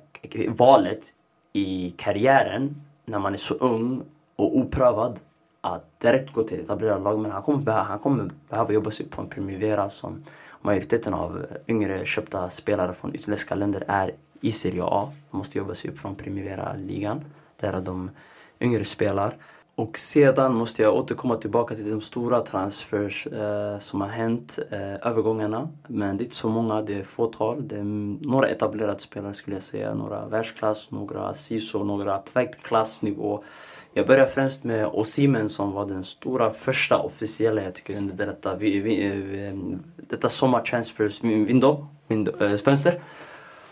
valet 0.47 1.13
i 1.53 1.91
karriären 1.97 2.81
när 3.05 3.19
man 3.19 3.33
är 3.33 3.37
så 3.37 3.53
ung 3.53 4.03
och 4.35 4.57
oprövad 4.57 5.19
att 5.61 5.99
direkt 5.99 6.33
gå 6.33 6.43
till 6.43 6.59
ett 6.59 6.65
etablerat 6.65 7.01
lag. 7.01 7.19
Men 7.19 7.31
han 7.31 7.43
kommer, 7.43 7.71
han 7.71 7.99
kommer 7.99 8.29
behöva 8.49 8.73
jobba 8.73 8.91
sig 8.91 9.05
upp 9.05 9.11
på 9.11 9.21
en 9.21 9.29
primivera 9.29 9.89
som 9.89 10.23
majoriteten 10.61 11.13
av 11.13 11.45
yngre 11.67 12.05
köpta 12.05 12.49
spelare 12.49 12.93
från 12.93 13.13
utländska 13.13 13.55
länder 13.55 13.83
är 13.87 14.11
i 14.41 14.51
Serie 14.51 14.83
A. 14.83 15.11
De 15.31 15.37
måste 15.37 15.57
jobba 15.57 15.73
sig 15.73 15.91
upp 15.91 15.99
från 15.99 16.15
primivera-ligan 16.15 17.25
Där 17.59 17.81
de 17.81 18.09
yngre 18.59 18.83
spelar. 18.83 19.35
Och 19.75 19.97
sedan 19.97 20.55
måste 20.55 20.81
jag 20.81 20.95
återkomma 20.95 21.37
tillbaka 21.37 21.75
till 21.75 21.89
de 21.89 22.01
stora 22.01 22.41
transfers 22.41 23.27
eh, 23.27 23.79
som 23.79 24.01
har 24.01 24.07
hänt, 24.07 24.59
eh, 24.71 25.07
övergångarna. 25.07 25.69
Men 25.87 26.17
det 26.17 26.23
är 26.23 26.25
inte 26.25 26.35
så 26.35 26.49
många, 26.49 26.81
det 26.81 26.93
är 26.93 27.03
fåtal. 27.03 27.67
Det 27.67 27.75
är 27.75 27.83
några 28.27 28.47
etablerade 28.47 28.99
spelare 28.99 29.33
skulle 29.33 29.55
jag 29.55 29.63
säga. 29.63 29.93
Några 29.93 30.25
världsklass, 30.25 30.91
några 30.91 31.33
SISO, 31.33 31.83
några 31.83 32.17
på 32.17 32.29
väg 32.33 32.61
klassnivå. 32.61 33.43
Jag 33.93 34.07
börjar 34.07 34.25
främst 34.25 34.63
med 34.63 34.87
Osimen 34.87 35.49
som 35.49 35.71
var 35.71 35.85
den 35.85 36.03
stora 36.03 36.51
första 36.53 36.97
officiella 36.97 37.63
jag 37.63 37.75
tycker 37.75 37.97
under 37.97 38.25
detta, 38.25 38.55
vi, 38.55 38.79
vi, 38.79 39.05
eh, 39.47 39.53
detta 39.95 40.29
sommartransfers 40.29 41.23
window, 41.23 41.87
window 42.07 42.43
äh, 42.43 42.51
eh, 42.51 42.57
fönster. 42.57 42.99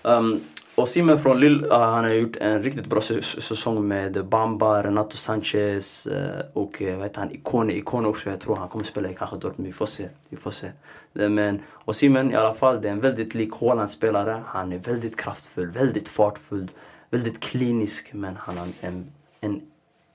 Um, 0.03 0.41
och 0.75 0.87
Simon 0.87 1.19
från 1.19 1.39
Lille, 1.39 1.67
uh, 1.67 1.73
han 1.73 2.03
har 2.03 2.11
gjort 2.11 2.35
en 2.35 2.63
riktigt 2.63 2.85
bra 2.85 3.01
säsong 3.01 3.87
med 3.87 4.25
Bamba, 4.25 4.83
Renato 4.83 5.17
Sanchez 5.17 6.07
uh, 6.07 6.17
och 6.53 6.81
uh, 6.81 6.95
vad 6.95 7.03
heter 7.03 7.19
han, 7.19 7.31
Ikone, 7.31 7.73
Ikone 7.73 8.07
också. 8.07 8.29
Jag 8.29 8.39
tror 8.39 8.55
han 8.55 8.69
kommer 8.69 8.85
spela 8.85 9.09
i 9.09 9.13
kanske 9.13 9.37
Dortmund, 9.37 9.67
vi 9.67 9.73
får 9.73 9.85
se. 9.85 10.09
Vi 10.29 10.37
får 10.37 10.51
se. 10.51 10.71
Eh, 11.15 11.29
men 11.29 11.59
Osimhen 11.85 12.31
i 12.31 12.35
alla 12.35 12.53
fall, 12.53 12.81
det 12.81 12.87
är 12.87 12.91
en 12.91 12.99
väldigt 12.99 13.33
lik 13.33 13.53
Haaland-spelare. 13.53 14.43
Han 14.47 14.73
är 14.73 14.77
väldigt 14.77 15.17
kraftfull, 15.17 15.69
väldigt 15.69 16.09
fartfull, 16.09 16.71
väldigt 17.09 17.39
klinisk 17.39 18.13
men 18.13 18.35
han 18.35 18.57
har 18.57 18.67
en, 18.81 19.11
en 19.39 19.61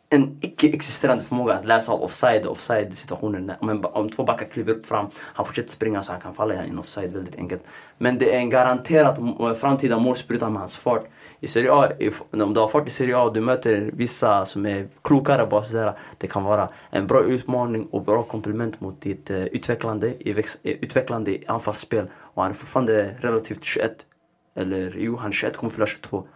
en 0.09 0.39
icke-existerande 0.41 1.25
förmåga 1.25 1.55
att 1.55 1.65
läsa 1.65 1.93
av 1.93 2.03
offside 2.03 2.47
offside 2.47 2.99
situationen. 2.99 3.53
Om, 3.61 3.85
om 3.93 4.11
två 4.11 4.25
backar 4.25 4.47
kliver 4.47 4.73
upp 4.73 4.87
fram, 4.87 5.07
han 5.17 5.47
fortsätter 5.47 5.71
springa 5.71 6.03
så 6.03 6.13
han 6.13 6.21
kan 6.21 6.35
falla 6.35 6.55
i 6.55 6.69
en 6.69 6.79
offside 6.79 7.13
väldigt 7.13 7.37
enkelt. 7.37 7.63
Men 7.99 8.19
det 8.19 8.35
är 8.35 8.39
en 8.39 8.51
garanterat 8.51 9.19
eh, 9.19 9.55
framtida 9.55 9.99
målspruta 9.99 10.51
med 10.51 10.59
hans 10.61 10.77
fart. 10.77 11.05
I 11.41 11.47
Serie 11.47 11.73
A, 11.73 11.89
om 12.33 12.55
du 12.55 12.61
har 12.61 12.69
fart 12.69 12.89
i 12.89 12.91
Serie 12.91 13.17
A 13.17 13.23
och 13.23 13.33
du 13.33 13.41
möter 13.41 13.91
vissa 13.93 14.47
som 14.47 14.67
är 14.67 14.89
klokare 15.03 15.47
bara 15.47 15.63
sådär, 15.63 15.93
det 16.19 16.27
kan 16.27 16.45
vara 16.45 16.69
en 16.91 17.07
bra 17.07 17.23
utmaning 17.23 17.87
och 17.87 18.05
bra 18.05 18.23
komplement 18.23 18.81
mot 18.81 19.01
ditt 19.01 19.31
uh, 19.31 19.45
utvecklande, 19.47 20.15
i 20.19 20.33
väx, 20.33 20.59
uh, 20.67 20.73
utvecklande 20.73 21.31
i 21.31 21.45
anfallsspel. 21.47 22.11
Och 22.17 22.43
han 22.43 22.51
är 22.51 22.57
fortfarande 22.57 23.15
relativt 23.19 23.65
21, 23.65 23.97
eller 24.57 24.95
jo, 24.97 25.17
han 25.17 25.29
är 25.29 25.33
21, 25.33 25.57
kommer 25.57 25.71
fylla 25.71 25.87
22. 25.87 26.27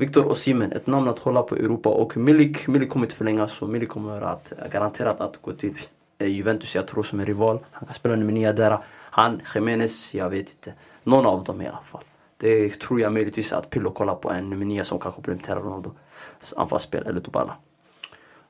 Victor 0.00 0.26
Osimhen, 0.26 0.72
ett 0.72 0.86
namn 0.86 1.08
att 1.08 1.18
hålla 1.18 1.42
på 1.42 1.56
Europa 1.56 1.88
och 1.88 2.16
Milik, 2.16 2.66
Milik 2.66 2.88
kommer 2.88 3.06
inte 3.06 3.16
förlängas 3.16 3.52
så 3.52 3.66
Milik 3.66 3.88
kommer 3.88 4.22
att 4.22 4.52
eh, 4.58 4.70
garanterat 4.70 5.20
att 5.20 5.42
gå 5.42 5.52
till 5.52 5.74
eh, 6.18 6.26
Juventus, 6.26 6.74
jag 6.74 6.88
tror 6.88 7.02
som 7.02 7.20
är 7.20 7.26
rival. 7.26 7.58
Han 7.72 7.86
kan 7.86 7.94
spela 7.94 8.16
nummer 8.16 8.32
9 8.32 8.52
där. 8.52 8.78
Han, 8.88 9.40
Jiménez, 9.54 10.14
jag 10.14 10.30
vet 10.30 10.50
inte. 10.50 10.72
Någon 11.04 11.26
av 11.26 11.44
dem 11.44 11.62
i 11.62 11.66
alla 11.66 11.80
fall. 11.84 12.02
Det 12.36 12.80
tror 12.80 13.00
jag 13.00 13.12
möjligtvis 13.12 13.52
att 13.52 13.70
Pillo 13.70 13.90
kollar 13.90 14.14
på 14.14 14.30
en 14.30 14.50
nummer 14.50 14.66
9 14.66 14.84
som 14.84 14.98
kan 14.98 15.12
komplementera 15.12 15.60
Ronaldos 15.60 15.94
anfallsspel 16.56 17.06
eller 17.06 17.20
Dybala. 17.20 17.56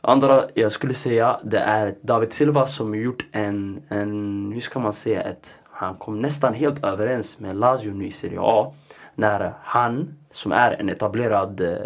Andra 0.00 0.44
jag 0.54 0.72
skulle 0.72 0.94
säga 0.94 1.40
det 1.44 1.58
är 1.58 1.94
David 2.02 2.32
Silva 2.32 2.66
som 2.66 2.94
gjort 2.94 3.26
en, 3.32 3.82
en 3.88 4.50
hur 4.52 4.60
ska 4.60 4.78
man 4.78 4.92
säga, 4.92 5.22
ett, 5.22 5.60
han 5.64 5.94
kom 5.94 6.20
nästan 6.20 6.54
helt 6.54 6.84
överens 6.84 7.38
med 7.38 7.56
Lazio 7.56 7.94
nu 7.94 8.06
i 8.06 8.10
Serie 8.10 8.38
A 8.40 8.72
när 9.18 9.52
han, 9.62 10.14
som 10.30 10.52
är 10.52 10.80
en 10.80 10.88
etablerad 10.88 11.60
eh, 11.60 11.76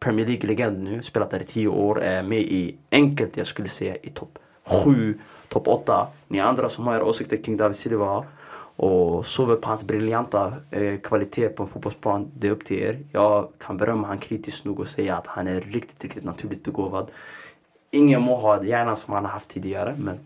Premier 0.00 0.26
League-legend 0.26 0.78
nu, 0.78 1.02
spelat 1.02 1.30
där 1.30 1.40
i 1.40 1.44
tio 1.44 1.68
år, 1.68 2.02
är 2.02 2.22
med 2.22 2.38
i 2.38 2.76
enkelt, 2.90 3.36
jag 3.36 3.46
skulle 3.46 3.68
säga, 3.68 3.96
i 3.96 4.08
topp 4.08 4.38
7, 4.84 5.18
topp 5.48 5.68
8. 5.68 6.06
Ni 6.28 6.40
andra 6.40 6.68
som 6.68 6.86
har 6.86 6.94
era 6.94 7.04
åsikter 7.04 7.36
kring 7.36 7.56
David 7.56 7.76
Silva 7.76 8.24
och 8.76 9.26
sover 9.26 9.56
på 9.56 9.68
hans 9.68 9.84
briljanta 9.84 10.52
eh, 10.70 11.00
kvalitet 11.00 11.48
på 11.48 11.62
en 11.62 11.68
fotbollsplan, 11.68 12.30
det 12.34 12.46
är 12.46 12.50
upp 12.50 12.64
till 12.64 12.82
er. 12.82 12.98
Jag 13.12 13.48
kan 13.58 13.76
berömma 13.76 14.06
han 14.06 14.18
kritiskt 14.18 14.64
nog 14.64 14.80
och 14.80 14.88
säga 14.88 15.16
att 15.16 15.26
han 15.26 15.48
är 15.48 15.60
riktigt, 15.60 16.02
riktigt 16.02 16.24
naturligt 16.24 16.64
begåvad. 16.64 17.10
Ingen 17.90 18.22
må 18.22 18.36
ha 18.36 18.64
hjärnan 18.64 18.96
som 18.96 19.14
han 19.14 19.24
har 19.24 19.32
haft 19.32 19.48
tidigare, 19.48 19.94
men 19.98 20.20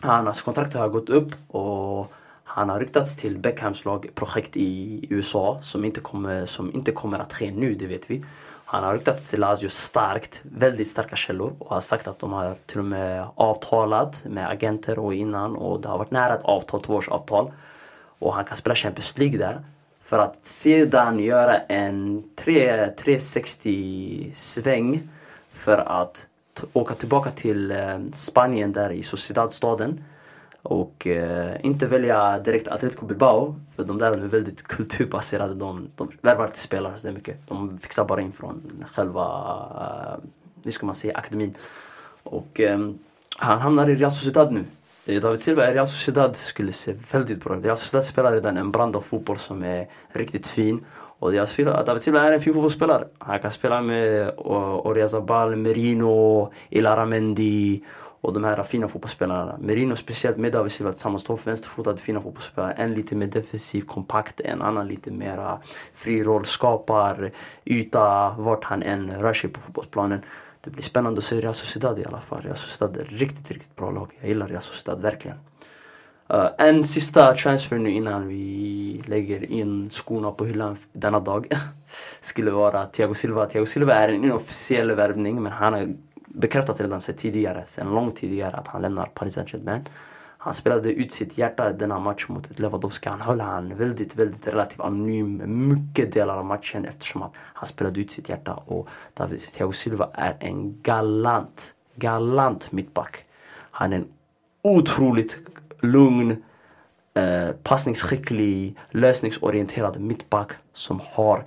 hans 0.00 0.42
kontrakt 0.42 0.74
har 0.74 0.88
gått 0.88 1.10
upp 1.10 1.32
och 1.48 2.12
han 2.52 2.68
har 2.68 2.80
ryktats 2.80 3.16
till 3.16 3.38
Beckhams 3.38 3.84
lagprojekt 3.84 4.56
i 4.56 5.06
USA 5.10 5.58
som 5.62 5.84
inte, 5.84 6.00
kommer, 6.00 6.46
som 6.46 6.74
inte 6.74 6.92
kommer 6.92 7.18
att 7.18 7.32
ske 7.32 7.50
nu, 7.50 7.74
det 7.74 7.86
vet 7.86 8.10
vi. 8.10 8.24
Han 8.64 8.84
har 8.84 8.94
ryktats 8.94 9.30
till 9.30 9.40
Lazio 9.40 9.68
starkt, 9.68 10.40
väldigt 10.42 10.88
starka 10.88 11.16
källor 11.16 11.52
och 11.58 11.74
har 11.74 11.80
sagt 11.80 12.08
att 12.08 12.18
de 12.18 12.32
har 12.32 12.54
till 12.66 12.78
och 12.78 12.84
med 12.84 13.26
avtalat 13.34 14.24
med 14.24 14.48
agenter 14.48 14.98
och 14.98 15.14
innan 15.14 15.56
och 15.56 15.80
det 15.80 15.88
har 15.88 15.98
varit 15.98 16.10
nära 16.10 16.34
ett 16.34 16.44
avtal, 16.44 16.80
tvåårsavtal. 16.80 17.52
Och 18.18 18.34
han 18.34 18.44
kan 18.44 18.56
spela 18.56 18.74
Champions 18.74 19.18
League 19.18 19.38
där. 19.38 19.60
För 20.02 20.18
att 20.18 20.44
sedan 20.44 21.18
göra 21.18 21.56
en 21.58 22.24
360 22.36 24.30
sväng 24.34 25.08
för 25.52 25.78
att 25.78 26.26
åka 26.72 26.94
tillbaka 26.94 27.30
till 27.30 27.70
eh, 27.70 27.98
Spanien 28.12 28.72
där 28.72 28.90
i 28.90 29.02
Sociedad-staden 29.02 30.04
och 30.62 31.06
eh, 31.06 31.56
inte 31.62 31.86
välja 31.86 32.38
direkt 32.38 32.68
Atletico 32.68 33.06
Bilbao, 33.06 33.60
för 33.76 33.84
de 33.84 33.98
där 33.98 34.12
är 34.12 34.18
väldigt 34.18 34.62
kulturbaserade. 34.68 35.54
De, 35.54 35.88
de 35.96 36.10
värvar 36.20 36.46
inte 36.46 36.58
spelare 36.58 36.96
så 36.96 37.12
mycket. 37.12 37.48
De 37.48 37.78
fixar 37.78 38.04
bara 38.04 38.20
in 38.20 38.32
från 38.32 38.84
själva, 38.92 39.24
eh, 39.74 40.24
hur 40.64 40.70
ska 40.70 40.86
man 40.86 40.94
säga, 40.94 41.18
akademin. 41.18 41.54
Och 42.22 42.60
eh, 42.60 42.78
han 43.38 43.58
hamnar 43.58 43.90
i 43.90 43.94
Real 43.94 44.12
Sociedad 44.12 44.52
nu. 44.52 44.64
Eh, 45.06 45.20
David 45.20 45.40
Silva 45.40 45.70
i 45.70 45.74
Real 45.74 45.86
Sociedad 45.86 46.36
skulle 46.36 46.72
se 46.72 46.94
väldigt 47.12 47.44
bra 47.44 47.56
ut. 47.56 47.64
Real 47.64 47.76
Sociedad 47.76 48.04
spelar 48.04 48.32
redan 48.32 48.56
en 48.56 48.70
brand 48.70 48.96
av 48.96 49.00
fotboll 49.00 49.38
som 49.38 49.62
är 49.62 49.88
riktigt 50.12 50.46
fin. 50.46 50.84
Och 51.20 51.32
David 51.32 52.02
Silva 52.02 52.26
är 52.26 52.32
en 52.32 52.40
fin 52.40 52.54
fotbollsspelare. 52.54 53.04
Han 53.18 53.38
kan 53.38 53.50
spela 53.50 53.82
med 53.82 54.22
eh, 54.22 54.86
Oriazabal, 54.86 55.56
Merino, 55.56 56.52
Ilaramendi 56.68 57.84
och 58.20 58.32
de 58.32 58.44
här 58.44 58.62
fina 58.62 58.88
fotbollsspelarna. 58.88 59.58
Merino 59.60 59.96
speciellt 59.96 60.36
med 60.36 60.52
David 60.52 60.72
Silva 60.72 60.92
tillsammans. 60.92 61.24
Två 61.24 61.38
vänsterfotade 61.44 61.98
fina 61.98 62.20
fotbollsspelare. 62.20 62.72
En 62.72 62.94
lite 62.94 63.16
mer 63.16 63.26
defensiv, 63.26 63.82
kompakt. 63.82 64.40
En 64.40 64.62
annan 64.62 64.88
lite 64.88 65.10
mera 65.10 65.58
fri 65.94 66.24
roll. 66.24 66.44
Skapar 66.44 67.30
yta 67.64 68.34
vart 68.38 68.64
han 68.64 68.82
än 68.82 69.10
rör 69.10 69.34
sig 69.34 69.50
på 69.50 69.60
fotbollsplanen. 69.60 70.20
Det 70.60 70.70
blir 70.70 70.82
spännande 70.82 71.18
att 71.18 71.24
se 71.24 71.36
Real 71.36 71.54
Sociedad 71.54 71.98
i 71.98 72.04
alla 72.04 72.20
fall. 72.20 72.40
Real 72.40 72.56
Sociedad 72.56 72.96
är 72.96 73.04
riktigt, 73.04 73.50
riktigt 73.50 73.76
bra 73.76 73.90
lag. 73.90 74.12
Jag 74.20 74.28
gillar 74.28 74.48
Real 74.48 74.62
Sociedad 74.62 75.02
verkligen. 75.02 75.36
Uh, 76.34 76.48
en 76.58 76.84
sista 76.84 77.34
transfer 77.34 77.78
nu 77.78 77.90
innan 77.90 78.28
vi 78.28 79.02
lägger 79.06 79.50
in 79.50 79.90
skorna 79.90 80.30
på 80.30 80.44
hyllan 80.44 80.76
denna 80.92 81.20
dag 81.20 81.46
skulle 82.20 82.50
vara 82.50 82.86
Thiago 82.86 83.14
Silva. 83.14 83.46
Thiago 83.46 83.66
Silva 83.66 83.94
är 83.94 84.08
en 84.08 84.24
inofficiell 84.24 84.94
värvning 84.94 85.42
men 85.42 85.52
han 85.52 85.72
har 85.72 85.94
bekräftat 86.34 86.80
redan 86.80 87.00
sig 87.00 87.16
tidigare, 87.16 87.62
sen 87.66 87.94
långt 87.94 88.16
tidigare 88.16 88.56
att 88.56 88.68
han 88.68 88.82
lämnar 88.82 89.06
Paris 89.06 89.34
Saint-Germain. 89.34 89.84
Han 90.42 90.54
spelade 90.54 90.92
ut 90.92 91.12
sitt 91.12 91.38
hjärta 91.38 91.72
denna 91.72 91.98
match 91.98 92.28
mot 92.28 92.58
Lewandowski. 92.58 93.08
Han 93.08 93.20
höll 93.20 93.40
han 93.40 93.76
väldigt, 93.76 94.16
väldigt 94.16 94.46
relativt 94.46 94.80
anonym 94.80 95.42
mycket 95.68 96.12
delar 96.12 96.38
av 96.38 96.44
matchen 96.44 96.84
eftersom 96.84 97.22
att 97.22 97.32
han 97.36 97.66
spelade 97.66 98.00
ut 98.00 98.10
sitt 98.10 98.28
hjärta. 98.28 98.54
Och 98.54 98.88
David 99.14 99.40
Thiago 99.40 99.72
Silva 99.72 100.10
är 100.14 100.36
en 100.40 100.82
galant, 100.82 101.74
galant 101.94 102.72
mittback. 102.72 103.24
Han 103.70 103.92
är 103.92 103.96
en 103.96 104.08
otroligt 104.62 105.38
lugn, 105.80 106.42
eh, 107.14 107.50
passningsskicklig, 107.62 108.78
lösningsorienterad 108.90 110.00
mittback 110.00 110.52
som 110.72 111.00
har 111.04 111.44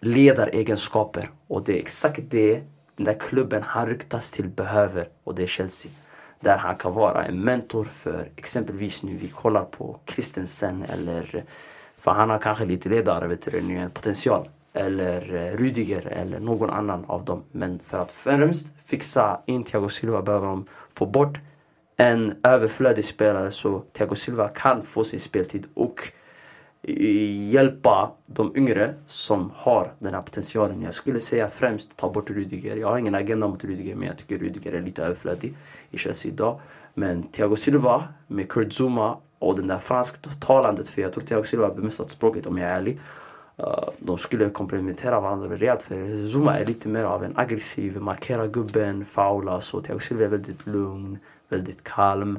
ledaregenskaper. 0.00 1.30
Och 1.46 1.64
det 1.64 1.72
är 1.72 1.78
exakt 1.78 2.20
det 2.30 2.62
den 2.96 3.04
där 3.04 3.20
klubben 3.20 3.62
han 3.62 3.86
ryktas 3.86 4.30
till 4.30 4.48
behöver 4.48 5.08
och 5.24 5.34
det 5.34 5.42
är 5.42 5.46
Chelsea. 5.46 5.92
Där 6.40 6.56
han 6.56 6.76
kan 6.76 6.92
vara 6.92 7.24
en 7.24 7.40
mentor 7.40 7.84
för 7.84 8.28
exempelvis 8.36 9.02
nu 9.02 9.16
vi 9.16 9.28
kollar 9.28 9.64
på 9.64 10.00
Christensen 10.06 10.82
eller 10.82 11.44
för 11.98 12.10
han 12.10 12.30
har 12.30 12.38
kanske 12.38 12.64
lite 12.64 12.88
ledare, 12.88 13.28
vet 13.28 13.52
du, 13.52 13.60
nu 13.60 13.76
en 13.76 13.90
potential. 13.90 14.48
Eller 14.72 15.34
eh, 15.34 15.56
Rudiger 15.56 16.06
eller 16.06 16.40
någon 16.40 16.70
annan 16.70 17.04
av 17.04 17.24
dem. 17.24 17.42
Men 17.52 17.78
för 17.78 17.98
att 17.98 18.12
främst 18.12 18.66
fixa 18.84 19.40
in 19.46 19.64
Thiago 19.64 19.88
Silva 19.88 20.22
behöver 20.22 20.46
de 20.46 20.66
få 20.92 21.06
bort 21.06 21.38
en 21.96 22.36
överflödig 22.42 23.04
spelare 23.04 23.50
så 23.50 23.82
Thiago 23.92 24.14
Silva 24.14 24.48
kan 24.48 24.82
få 24.82 25.04
sin 25.04 25.20
speltid 25.20 25.66
och 25.74 26.12
hjälpa 26.86 28.10
de 28.26 28.56
yngre 28.56 28.94
som 29.06 29.52
har 29.54 29.92
den 29.98 30.14
här 30.14 30.22
potentialen. 30.22 30.82
Jag 30.82 30.94
skulle 30.94 31.20
säga 31.20 31.50
främst 31.50 31.96
ta 31.96 32.12
bort 32.12 32.30
Rudiger. 32.30 32.76
Jag 32.76 32.88
har 32.88 32.98
ingen 32.98 33.14
agenda 33.14 33.48
mot 33.48 33.64
Rudiger 33.64 33.94
men 33.94 34.08
jag 34.08 34.18
tycker 34.18 34.38
Rudiger 34.38 34.72
är 34.72 34.82
lite 34.82 35.02
överflödig 35.02 35.54
i 35.90 35.98
Chelsea 35.98 36.32
idag. 36.32 36.60
Men 36.94 37.22
Thiago 37.22 37.56
Silva 37.56 38.04
med 38.26 38.48
Kurt 38.48 38.72
Zuma 38.72 39.18
och 39.38 39.56
den 39.56 39.66
där 39.66 39.78
fransktalandet, 39.78 40.88
för 40.88 41.02
jag 41.02 41.12
tror 41.12 41.24
Thiago 41.24 41.44
Silva 41.44 41.66
har 41.66 41.74
bemästrat 41.74 42.10
språket 42.10 42.46
om 42.46 42.58
jag 42.58 42.70
är 42.70 42.76
ärlig. 42.76 43.00
Eh, 43.56 43.88
de 43.98 44.18
skulle 44.18 44.50
komplementera 44.50 45.20
varandra 45.20 45.56
rejält 45.56 45.82
för 45.82 46.26
Zuma 46.26 46.58
är 46.58 46.66
lite 46.66 46.88
mer 46.88 47.04
av 47.04 47.24
en 47.24 47.36
aggressiv, 47.36 48.00
markera 48.00 48.46
gubben, 48.46 49.04
faula 49.04 49.60
så 49.60 49.80
Thiago 49.80 50.00
Silva 50.00 50.24
är 50.24 50.28
väldigt 50.28 50.66
lugn, 50.66 51.18
väldigt 51.48 51.84
kalm. 51.84 52.38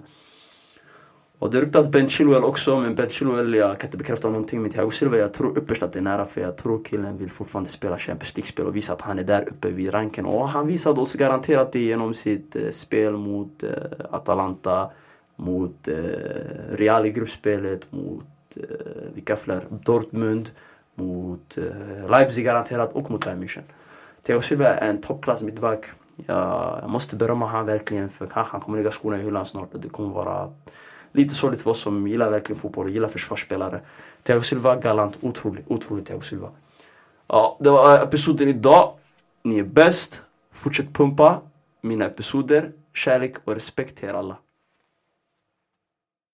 Och 1.40 1.52
det 1.52 1.62
ryktas 1.62 1.88
Ben 1.88 2.10
Chilwell 2.10 2.44
också, 2.44 2.80
men 2.80 2.96
Ben 2.96 3.10
Chilwell, 3.10 3.54
jag 3.54 3.80
kan 3.80 3.88
inte 3.88 3.98
bekräfta 3.98 4.30
någonting 4.30 4.62
med 4.62 4.72
Thiago 4.72 4.90
Silva. 4.90 5.18
Jag 5.18 5.34
tror 5.34 5.58
ypperst 5.58 5.84
att 5.84 5.94
det 5.94 6.00
är 6.00 6.04
nära, 6.04 6.26
för 6.26 6.42
jag 6.42 6.58
tror 6.58 6.84
killen 6.84 7.18
vill 7.18 7.30
fortfarande 7.30 7.70
spela 7.70 7.98
Champions 7.98 8.38
League-spel 8.38 8.66
och 8.66 8.76
visa 8.76 8.94
att 8.94 9.02
han 9.02 9.20
är 9.20 9.24
där 9.24 9.50
uppe 9.50 9.70
vid 9.70 9.94
ranken. 9.94 10.26
Och 10.26 10.50
han 10.50 10.68
visade 10.68 11.02
oss 11.02 11.16
garanterat 11.16 11.72
det 11.72 11.80
genom 11.80 12.14
sitt 12.14 12.56
eh, 12.56 12.70
spel 12.70 13.14
mot 13.18 13.64
eh, 13.64 13.70
Atalanta, 14.12 14.90
mot 15.36 15.88
eh, 15.88 15.96
Real 16.72 17.06
i 17.06 17.12
gruppspelet, 17.12 17.92
mot 17.92 18.26
eh, 18.56 18.64
vilka 19.14 19.36
fler? 19.36 19.68
Dortmund, 19.70 20.50
mot 20.96 21.58
eh, 21.58 22.10
Leipzig 22.10 22.46
garanterat 22.46 22.94
och 22.94 23.12
mot 23.12 23.26
Bayern 23.26 23.44
München. 23.44 23.64
Thiago 24.24 24.42
Silva 24.42 24.68
är 24.68 24.90
en 24.90 25.02
toppklass 25.02 25.42
mittback. 25.42 25.86
Jag, 26.26 26.80
jag 26.82 26.90
måste 26.90 27.16
berömma 27.16 27.46
honom 27.46 27.66
verkligen, 27.66 28.10
för 28.10 28.28
kanske 28.28 28.52
han 28.52 28.62
kommer 28.62 28.78
lägga 28.78 28.92
skorna 28.92 29.20
i 29.20 29.24
hyllan 29.24 29.46
snart 29.46 29.74
och 29.74 29.80
det 29.80 29.90
kommer 29.90 30.10
vara 30.10 30.54
lite 31.16 31.36
sorgligt 31.36 31.62
för 31.62 31.70
oss 31.70 31.80
som 31.80 32.08
gillar 32.08 32.32
verkligen 32.32 32.62
fotboll 32.62 32.86
och 32.86 32.92
gillar 32.92 33.08
försvarsspelare. 33.08 33.82
Thiago 34.24 34.42
Silva, 34.42 34.76
galant, 34.76 35.18
otroligt, 35.22 35.66
otroligt 35.68 36.08
Thiago 36.08 36.22
Silva. 36.22 36.50
Ja, 37.28 37.58
det 37.60 37.70
var 37.70 37.98
eh, 37.98 38.02
episoden 38.02 38.48
idag. 38.48 38.94
Ni 39.44 39.60
är 39.60 39.64
bäst. 39.64 40.24
Fortsätt 40.52 40.94
pumpa 40.94 41.42
mina 41.82 42.06
episoder. 42.06 42.72
Kärlek 42.94 43.36
och 43.44 43.54
respekt 43.54 43.98
till 43.98 44.10
er 44.10 44.14
alla. 44.14 44.38